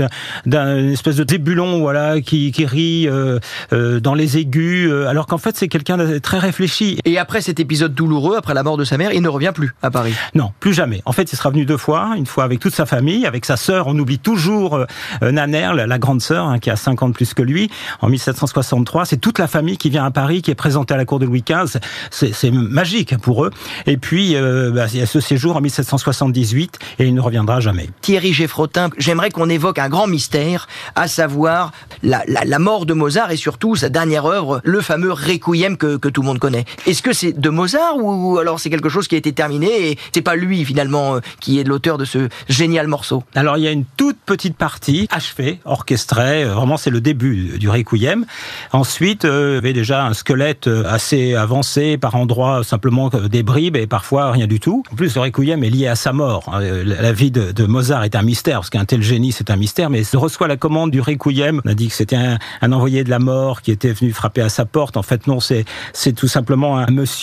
d'une 0.46 0.92
espèce 0.94 1.18
de 1.18 1.26
débulon, 1.26 1.82
voilà, 1.82 2.22
qui, 2.22 2.54
qui 2.54 2.66
rit 2.66 3.10
euh, 3.10 3.40
euh, 3.74 4.00
dans 4.00 4.14
les 4.14 4.38
aigus, 4.38 4.90
alors 5.08 5.28
qu'en 5.28 5.38
fait, 5.38 5.58
c'est 5.58 5.68
quelqu'un 5.68 5.98
de 5.98 6.20
très 6.20 6.40
réfléchi. 6.40 7.00
Et 7.04 7.18
après 7.18 7.40
cet 7.41 7.60
épisode 7.60 7.93
douloureux, 7.93 8.38
après 8.38 8.54
la 8.54 8.63
mort 8.63 8.77
de 8.77 8.84
sa 8.84 8.97
mère, 8.97 9.13
il 9.13 9.21
ne 9.21 9.30
revient 9.30 9.51
plus 9.54 9.73
à 9.82 9.91
Paris. 9.91 10.13
Non, 10.36 10.51
plus 10.60 10.73
jamais. 10.73 11.01
En 11.06 11.12
fait, 11.12 11.32
il 11.32 11.36
sera 11.36 11.49
venu 11.49 11.65
deux 11.65 11.77
fois, 11.77 12.13
une 12.15 12.25
fois 12.25 12.43
avec 12.43 12.60
toute 12.60 12.73
sa 12.73 12.86
famille, 12.86 13.25
avec 13.25 13.45
sa 13.45 13.58
sœur. 13.58 13.88
On 13.88 13.97
oublie 13.97 14.19
toujours 14.19 14.75
euh, 14.75 15.32
Naner, 15.32 15.71
la, 15.75 15.99
grande 15.99 16.21
sœur, 16.21 16.45
hein, 16.45 16.60
qui 16.60 16.69
a 16.69 16.75
5 16.75 17.04
ans 17.04 17.10
de 17.10 17.13
plus 17.13 17.34
que 17.34 17.41
lui, 17.41 17.69
en 18.01 18.10
1763. 18.10 19.06
C'est 19.06 19.17
toute 19.17 19.39
la 19.39 19.47
famille 19.47 19.77
qui 19.77 19.89
vient 19.89 20.06
à 20.06 20.12
Paris, 20.12 20.41
qui 20.41 20.51
est 20.51 20.56
présentée 20.56 20.93
à 20.93 20.97
la 20.97 21.06
cour 21.06 21.19
de 21.19 21.25
Louis 21.25 21.43
XV. 21.47 21.80
C'est 22.12 22.51
magique 22.51 23.17
pour 23.17 23.45
eux. 23.45 23.51
Et 23.86 23.97
puis, 23.97 24.36
euh, 24.36 24.71
bah, 24.71 24.86
il 24.91 24.99
y 24.99 25.01
a 25.01 25.06
ce 25.06 25.19
séjour 25.19 25.56
en 25.56 25.62
1778, 25.62 26.80
et 26.99 27.06
il 27.06 27.13
ne 27.13 27.21
reviendra 27.21 27.60
jamais. 27.60 27.89
Thierry 28.01 28.34
Geffrotin, 28.34 28.89
j'aimerais 28.97 29.30
qu'on 29.30 29.49
évoque 29.49 29.80
un 29.80 29.89
grand 29.89 30.08
mystère, 30.08 30.67
à 30.95 31.08
savoir 31.08 31.71
la, 32.04 32.23
la, 32.27 32.43
la, 32.45 32.60
mort 32.60 32.86
de 32.86 32.93
Mozart 32.93 33.32
et 33.32 33.38
surtout 33.38 33.75
sa 33.75 33.89
dernière 33.89 34.25
œuvre, 34.25 34.62
le 34.63 34.82
fameux 34.82 35.12
Requiem 35.12 35.77
que, 35.77 35.97
que 35.97 36.10
tout 36.10 36.21
le 36.21 36.27
monde 36.27 36.39
connaît. 36.39 36.65
Est-ce 36.86 37.01
que 37.01 37.13
c'est 37.13 37.31
de 37.34 37.50
Mozart 37.50 37.98
ou 37.98 38.38
alors 38.38 38.60
c'est 38.60 38.70
quelque 38.70 38.89
chose 38.89 39.08
qui 39.08 39.15
a 39.15 39.17
été 39.17 39.34
terminé 39.34 39.91
et 39.91 39.98
c'est 40.13 40.22
pas 40.22 40.36
lui 40.36 40.65
finalement 40.65 41.15
euh, 41.15 41.20
qui 41.39 41.60
est 41.60 41.63
l'auteur 41.63 41.98
de 41.98 42.06
ce 42.06 42.30
génial 42.50 42.88
morceau? 42.88 43.24
Alors 43.36 43.58
il 43.58 43.63
y 43.63 43.67
a 43.67 43.72
une 43.72 43.86
toute 43.98 44.17
petite 44.26 44.58
partie 44.58 45.08
achevée, 45.12 45.60
orchestrée, 45.65 46.44
euh, 46.44 46.54
vraiment 46.54 46.78
c'est 46.78 46.89
le 46.89 47.02
début 47.02 47.58
du 47.58 47.70
Requiem. 47.70 48.26
Ensuite, 48.72 49.26
euh, 49.26 49.52
il 49.52 49.56
y 49.56 49.58
avait 49.58 49.74
déjà 49.74 50.06
un 50.06 50.13
squelette 50.13 50.67
assez 50.67 51.36
avancé, 51.36 51.98
par 51.98 52.15
endroits 52.15 52.63
simplement 52.63 53.10
des 53.10 53.44
bribes 53.44 53.76
et 53.76 53.88
parfois 53.88 54.32
rien 54.32 54.48
du 54.48 54.60
tout. 54.60 54.84
En 54.91 54.96
plus, 54.96 55.15
le 55.15 55.22
Requiem 55.22 55.63
est 55.63 55.70
lié 55.70 55.88
à 55.88 55.96
sa 55.96 56.13
mort. 56.13 56.50
Hein. 56.52 56.60
La 56.62 57.12
vie 57.12 57.32
de, 57.32 57.65
Mozart 57.65 58.04
est 58.04 58.15
un 58.15 58.24
mystère, 58.24 58.60
parce 58.60 58.70
qu'un 58.70 58.86
tel 58.86 59.02
génie 59.02 59.32
c'est 59.32 59.50
un 59.50 59.56
mystère, 59.56 59.89
mais 59.89 60.02
il 60.02 60.17
reçoit 60.17 60.48
la 60.48 60.58
commande 60.58 60.91
du 60.91 61.02
Requiem. 61.02 61.62
On 61.65 61.70
a 61.70 61.74
dit 61.74 61.88
que 61.88 61.94
c'était 61.94 62.15
un, 62.15 62.38
un 62.62 62.72
envoyé 62.72 63.04
de 63.04 63.10
la 63.10 63.20
mort 63.20 63.62
qui 63.62 63.72
était 63.72 63.94
venu 63.94 64.12
frapper 64.12 64.41
à 64.41 64.50
sa 64.50 64.65
porte. 64.65 64.98
En 64.98 65.04
fait, 65.04 65.28
non, 65.28 65.39
c'est 65.39 65.65
c'est 65.94 66.13
tout 66.13 66.28
simplement 66.28 66.78
un 66.78 66.91
monsieur 66.91 67.21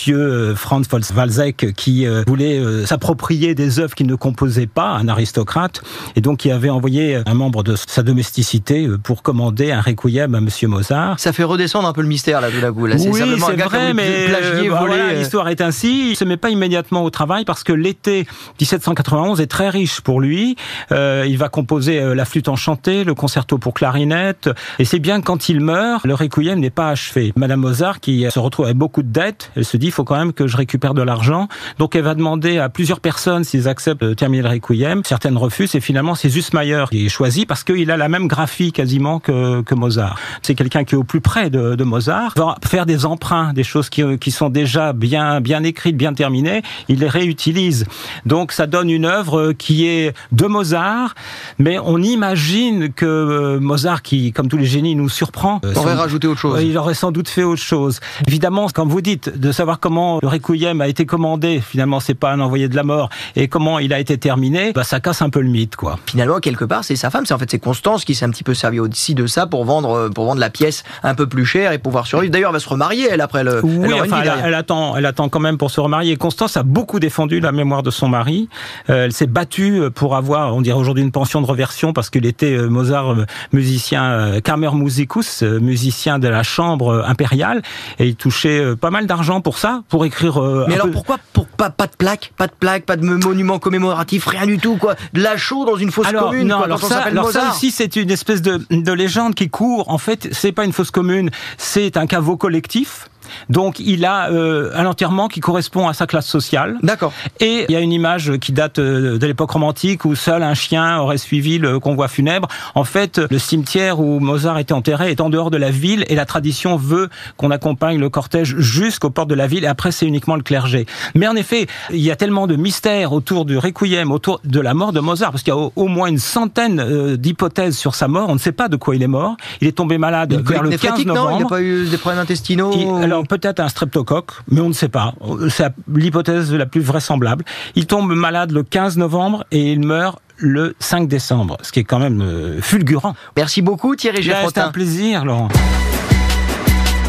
Franz 0.55 0.87
Walzek 1.15 1.73
qui 1.75 2.05
voulait 2.27 2.61
s'approprier 2.85 3.55
des 3.55 3.79
œuvres 3.79 3.95
qu'il 3.95 4.07
ne 4.07 4.15
composait 4.15 4.67
pas, 4.67 4.89
un 4.89 5.07
aristocrate, 5.07 5.81
et 6.15 6.21
donc 6.21 6.45
il 6.45 6.51
avait 6.51 6.69
envoyé 6.69 7.19
un 7.25 7.33
membre 7.33 7.63
de 7.63 7.75
sa 7.75 8.03
domesticité 8.03 8.87
euh, 8.87 8.97
pour 8.97 9.23
commander 9.23 9.71
un 9.71 9.81
requiem 9.81 10.35
à 10.35 10.41
Monsieur 10.41 10.67
Mozart. 10.67 11.19
Ça 11.19 11.33
fait 11.33 11.43
redescendre 11.43 11.87
un 11.87 11.93
peu 11.93 12.01
le 12.01 12.07
mystère 12.07 12.41
là 12.41 12.49
de 12.49 12.59
la 12.59 12.69
Là, 12.69 12.95
oui, 12.99 13.19
c'est 13.19 13.61
vrai, 13.63 13.93
mais 13.93 14.27
euh, 14.29 14.69
voilà, 14.69 15.13
l'histoire 15.13 15.49
est 15.49 15.59
ainsi. 15.59 16.11
Il 16.11 16.15
se 16.15 16.23
met 16.23 16.37
pas 16.37 16.49
immédiatement 16.49 17.03
au 17.03 17.09
travail 17.09 17.45
parce 17.45 17.63
que 17.63 17.73
l'été 17.73 18.27
1791 18.59 19.41
est 19.41 19.47
très 19.47 19.69
riche 19.69 20.01
pour 20.01 20.21
lui. 20.21 20.55
Euh, 20.91 21.25
il 21.27 21.37
va 21.37 21.49
composer 21.49 21.99
euh, 21.99 22.13
la 22.13 22.25
flûte 22.25 22.47
enchantée, 22.47 23.03
le 23.03 23.15
concerto 23.15 23.57
pour 23.57 23.73
clarinette, 23.73 24.49
et 24.77 24.85
c'est 24.85 24.99
bien 24.99 25.21
quand 25.21 25.49
il 25.49 25.61
meurt, 25.61 26.05
le 26.05 26.13
requiem 26.13 26.59
n'est 26.59 26.69
pas 26.69 26.89
achevé. 26.89 27.33
Madame 27.35 27.61
Mozart, 27.61 27.99
qui 27.99 28.25
se 28.29 28.39
retrouve 28.39 28.65
avec 28.65 28.77
beaucoup 28.77 29.01
de 29.01 29.11
dettes, 29.11 29.51
elle 29.55 29.65
se 29.65 29.77
dit 29.77 29.88
il 29.89 29.91
faut 29.91 30.03
quand 30.03 30.17
même 30.17 30.33
que 30.33 30.47
je 30.47 30.55
récupère 30.55 30.93
de 30.93 31.01
l'argent, 31.01 31.47
donc 31.79 31.95
elle 31.95 32.03
va 32.03 32.13
demander 32.13 32.59
à 32.59 32.69
plusieurs 32.69 32.99
personnes 32.99 33.43
s'ils 33.43 33.67
acceptent 33.67 34.03
de 34.03 34.13
terminer 34.13 34.43
le 34.43 34.49
requiem. 34.49 35.01
Certaines 35.03 35.37
refusent 35.37 35.73
et 35.73 35.81
finalement 35.81 36.13
c'est 36.13 36.29
Zussmayer 36.29 36.85
qui 36.91 37.07
est 37.07 37.09
choisi 37.09 37.45
parce 37.45 37.63
qu'il 37.63 37.89
a 37.89 37.97
la 37.97 38.07
même 38.07 38.27
graphie 38.27 38.71
quasiment 38.71 39.19
que, 39.19 39.61
que 39.61 39.73
Mozart. 39.75 40.17
C'est 40.43 40.55
quelqu'un 40.55 40.83
qui 40.83 40.93
est 40.93 40.97
au 40.97 41.03
plus 41.03 41.21
près 41.21 41.49
de, 41.49 41.75
de, 41.75 41.83
Mozart, 41.83 42.33
va 42.37 42.55
faire 42.63 42.85
des 42.85 43.05
emprunts, 43.05 43.53
des 43.53 43.63
choses 43.63 43.89
qui, 43.89 44.03
qui 44.19 44.31
sont 44.31 44.49
déjà 44.49 44.93
bien 44.93 45.41
bien 45.41 45.63
écrites, 45.63 45.97
bien 45.97 46.13
terminées, 46.13 46.61
il 46.87 46.99
les 46.99 47.07
réutilise. 47.07 47.85
Donc 48.25 48.51
ça 48.51 48.67
donne 48.67 48.89
une 48.89 49.05
œuvre 49.05 49.53
qui 49.53 49.87
est 49.87 50.13
de 50.31 50.45
Mozart, 50.45 51.15
mais 51.57 51.79
on 51.79 52.01
imagine 52.01 52.93
que 52.93 53.05
euh, 53.05 53.59
Mozart, 53.59 54.03
qui 54.03 54.31
comme 54.31 54.47
tous 54.47 54.57
les 54.57 54.65
génies 54.65 54.95
nous 54.95 55.09
surprend, 55.09 55.61
aurait 55.75 55.95
rajouté 55.95 56.27
autre 56.27 56.39
chose. 56.39 56.61
Il 56.61 56.77
aurait 56.77 56.93
sans 56.93 57.11
doute 57.11 57.27
fait 57.27 57.43
autre 57.43 57.61
chose. 57.61 57.99
Évidemment, 58.27 58.67
comme 58.69 58.89
vous 58.89 59.01
dites, 59.01 59.37
de 59.37 59.51
savoir 59.51 59.78
savoir 59.79 59.89
comment 59.89 60.19
le 60.21 60.27
requiem 60.27 60.81
a 60.81 60.87
été 60.87 61.05
commandé. 61.05 61.61
Finalement, 61.61 61.99
c'est 61.99 62.13
pas 62.13 62.31
un 62.31 62.39
envoyé 62.39 62.67
de 62.67 62.75
la 62.75 62.83
mort 62.83 63.09
et 63.35 63.47
comment 63.47 63.79
il 63.79 63.93
a 63.93 63.99
été 63.99 64.17
terminé. 64.17 64.73
Bah, 64.73 64.83
ça 64.83 64.99
casse 64.99 65.21
un 65.21 65.29
peu 65.29 65.41
le 65.41 65.49
mythe, 65.49 65.75
quoi. 65.75 65.97
Finalement, 66.05 66.39
quelque 66.39 66.65
part, 66.65 66.83
c'est 66.83 66.95
sa 66.95 67.09
femme. 67.09 67.25
C'est 67.25 67.33
en 67.33 67.37
fait 67.37 67.49
c'est 67.49 67.59
Constance 67.59 68.05
qui 68.05 68.15
s'est 68.15 68.25
un 68.25 68.29
petit 68.29 68.43
peu 68.43 68.53
servi 68.53 68.79
aussi 68.79 69.15
de 69.15 69.27
ça 69.27 69.47
pour 69.47 69.65
vendre 69.65 69.91
euh, 69.91 70.09
pour 70.09 70.25
vendre 70.25 70.39
la 70.39 70.49
pièce 70.49 70.83
un 71.03 71.15
peu 71.15 71.27
plus 71.27 71.45
chère 71.45 71.71
et 71.71 71.77
pouvoir 71.77 72.07
survivre. 72.07 72.31
D'ailleurs, 72.31 72.49
elle 72.49 72.55
va 72.55 72.59
se 72.59 72.69
remarier 72.69 73.07
elle 73.09 73.21
après 73.21 73.43
le. 73.43 73.63
Oui, 73.63 73.87
elle 73.93 74.01
enfin, 74.01 74.21
elle, 74.43 74.53
attend, 74.53 74.95
elle 74.95 75.05
attend 75.05 75.29
quand 75.29 75.39
même 75.39 75.57
pour 75.57 75.71
se 75.71 75.79
remarier. 75.79 76.17
Constance 76.17 76.57
a 76.57 76.63
beaucoup 76.63 76.99
défendu 76.99 77.39
la 77.39 77.51
mémoire 77.51 77.83
de 77.83 77.91
son 77.91 78.09
mari. 78.09 78.49
Euh, 78.89 79.05
elle 79.05 79.13
s'est 79.13 79.27
battue 79.27 79.81
pour 79.93 80.15
avoir, 80.15 80.55
on 80.55 80.61
dirait 80.61 80.77
aujourd'hui, 80.77 81.03
une 81.03 81.11
pension 81.11 81.41
de 81.41 81.47
reversion 81.47 81.93
parce 81.93 82.09
qu'il 82.09 82.25
était 82.25 82.53
euh, 82.53 82.67
Mozart, 82.69 83.11
euh, 83.11 83.25
musicien, 83.53 84.03
euh, 84.03 84.39
Kammer 84.41 84.73
Musicus, 84.73 85.43
euh, 85.43 85.59
musicien 85.59 86.19
de 86.19 86.27
la 86.27 86.43
chambre 86.43 86.89
euh, 86.89 87.03
impériale, 87.05 87.61
et 87.99 88.07
il 88.07 88.15
touchait 88.15 88.59
euh, 88.59 88.75
pas 88.75 88.89
mal 88.89 89.07
d'argent 89.07 89.41
pour 89.41 89.57
ça, 89.57 89.68
pour 89.89 90.05
écrire. 90.05 90.41
euh, 90.41 90.65
Mais 90.67 90.75
alors 90.75 90.87
peu- 90.87 90.91
pourquoi 90.93 91.17
pour 91.33 91.47
pas 91.47 91.69
pas 91.69 91.87
de 91.87 91.95
plaque, 91.97 92.31
pas 92.37 92.47
de 92.47 92.53
plaque, 92.59 92.85
pas 92.85 92.95
de 92.95 93.05
monument 93.05 93.59
commémoratif, 93.59 94.25
rien 94.25 94.45
du 94.45 94.57
tout 94.57 94.77
quoi. 94.77 94.95
De 95.13 95.21
la 95.21 95.37
chaux 95.37 95.65
dans 95.65 95.75
une 95.77 95.91
fosse 95.91 96.07
alors, 96.07 96.29
commune 96.29 96.47
non, 96.47 96.57
quoi, 96.57 96.65
alors 96.65 96.81
ça, 96.83 96.99
alors 97.01 97.31
ça 97.31 97.49
aussi, 97.51 97.71
c'est 97.71 97.95
une 97.95 98.11
espèce 98.11 98.41
de, 98.41 98.61
de 98.69 98.91
légende 98.93 99.35
qui 99.35 99.49
court. 99.49 99.89
En 99.89 99.97
fait, 99.97 100.29
c'est 100.31 100.51
pas 100.51 100.65
une 100.65 100.73
fosse 100.73 100.91
commune, 100.91 101.29
c'est 101.57 101.97
un 101.97 102.07
caveau 102.07 102.37
collectif. 102.37 103.09
Donc, 103.49 103.79
il 103.79 104.05
a 104.05 104.29
euh, 104.31 104.71
un 104.75 104.85
enterrement 104.85 105.27
qui 105.27 105.39
correspond 105.39 105.87
à 105.87 105.93
sa 105.93 106.07
classe 106.07 106.27
sociale. 106.27 106.77
D'accord. 106.83 107.13
Et 107.39 107.65
il 107.69 107.73
y 107.73 107.75
a 107.75 107.79
une 107.79 107.91
image 107.91 108.37
qui 108.37 108.51
date 108.51 108.79
euh, 108.79 109.17
de 109.17 109.27
l'époque 109.27 109.51
romantique 109.51 110.05
où 110.05 110.15
seul 110.15 110.43
un 110.43 110.53
chien 110.53 110.99
aurait 110.99 111.17
suivi 111.17 111.57
le 111.57 111.79
convoi 111.79 112.07
funèbre. 112.07 112.47
En 112.75 112.83
fait, 112.83 113.19
le 113.29 113.39
cimetière 113.39 113.99
où 113.99 114.19
Mozart 114.19 114.57
était 114.59 114.73
enterré 114.73 115.11
est 115.11 115.21
en 115.21 115.29
dehors 115.29 115.51
de 115.51 115.57
la 115.57 115.71
ville 115.71 116.05
et 116.07 116.15
la 116.15 116.25
tradition 116.25 116.75
veut 116.75 117.09
qu'on 117.37 117.51
accompagne 117.51 117.99
le 117.99 118.09
cortège 118.09 118.57
jusqu'aux 118.57 119.09
portes 119.09 119.29
de 119.29 119.35
la 119.35 119.47
ville 119.47 119.63
et 119.63 119.67
après 119.67 119.91
c'est 119.91 120.05
uniquement 120.05 120.35
le 120.35 120.43
clergé. 120.43 120.85
Mais 121.15 121.27
en 121.27 121.35
effet, 121.35 121.67
il 121.91 121.99
y 121.99 122.11
a 122.11 122.15
tellement 122.15 122.47
de 122.47 122.55
mystères 122.55 123.13
autour 123.13 123.45
du 123.45 123.57
requiem, 123.57 124.11
autour 124.11 124.39
de 124.43 124.59
la 124.59 124.73
mort 124.73 124.93
de 124.93 124.99
Mozart, 124.99 125.31
parce 125.31 125.43
qu'il 125.43 125.53
y 125.53 125.57
a 125.57 125.69
au, 125.75 125.87
moins 125.87 126.07
une 126.07 126.19
centaine 126.19 126.79
euh, 126.79 127.17
d'hypothèses 127.17 127.77
sur 127.77 127.95
sa 127.95 128.07
mort. 128.07 128.29
On 128.29 128.33
ne 128.33 128.39
sait 128.39 128.51
pas 128.51 128.67
de 128.67 128.75
quoi 128.75 128.95
il 128.95 129.03
est 129.03 129.07
mort. 129.07 129.35
Il 129.61 129.67
est 129.67 129.73
tombé 129.73 129.97
malade 129.97 130.33
vers 130.45 130.63
le 130.63 130.69
15 130.69 130.81
néphrétique, 130.81 131.07
non? 131.07 131.15
Novembre. 131.15 131.37
Il 131.37 131.43
n'a 131.43 131.49
pas 131.49 131.61
eu 131.61 131.85
des 131.87 131.97
problèmes 131.97 132.21
intestinaux 132.21 132.71
Il- 132.73 133.03
alors 133.03 133.18
peut-être 133.23 133.59
un 133.59 133.69
streptocoque, 133.69 134.31
mais 134.49 134.61
on 134.61 134.69
ne 134.69 134.73
sait 134.73 134.89
pas. 134.89 135.13
C'est 135.49 135.71
l'hypothèse 135.93 136.53
la 136.53 136.65
plus 136.65 136.81
vraisemblable. 136.81 137.43
Il 137.75 137.85
tombe 137.87 138.13
malade 138.13 138.51
le 138.51 138.63
15 138.63 138.97
novembre 138.97 139.45
et 139.51 139.71
il 139.71 139.79
meurt 139.85 140.19
le 140.37 140.75
5 140.79 141.07
décembre, 141.07 141.57
ce 141.61 141.71
qui 141.71 141.79
est 141.81 141.83
quand 141.83 141.99
même 141.99 142.21
euh, 142.21 142.61
fulgurant. 142.61 143.15
Merci 143.35 143.61
beaucoup 143.61 143.95
Thierry 143.95 144.17
Là, 144.17 144.23
C'est 144.23 144.31
un 144.31 144.35
Geffrotin. 144.35 144.71
plaisir, 144.71 145.25
Laurent. 145.25 145.49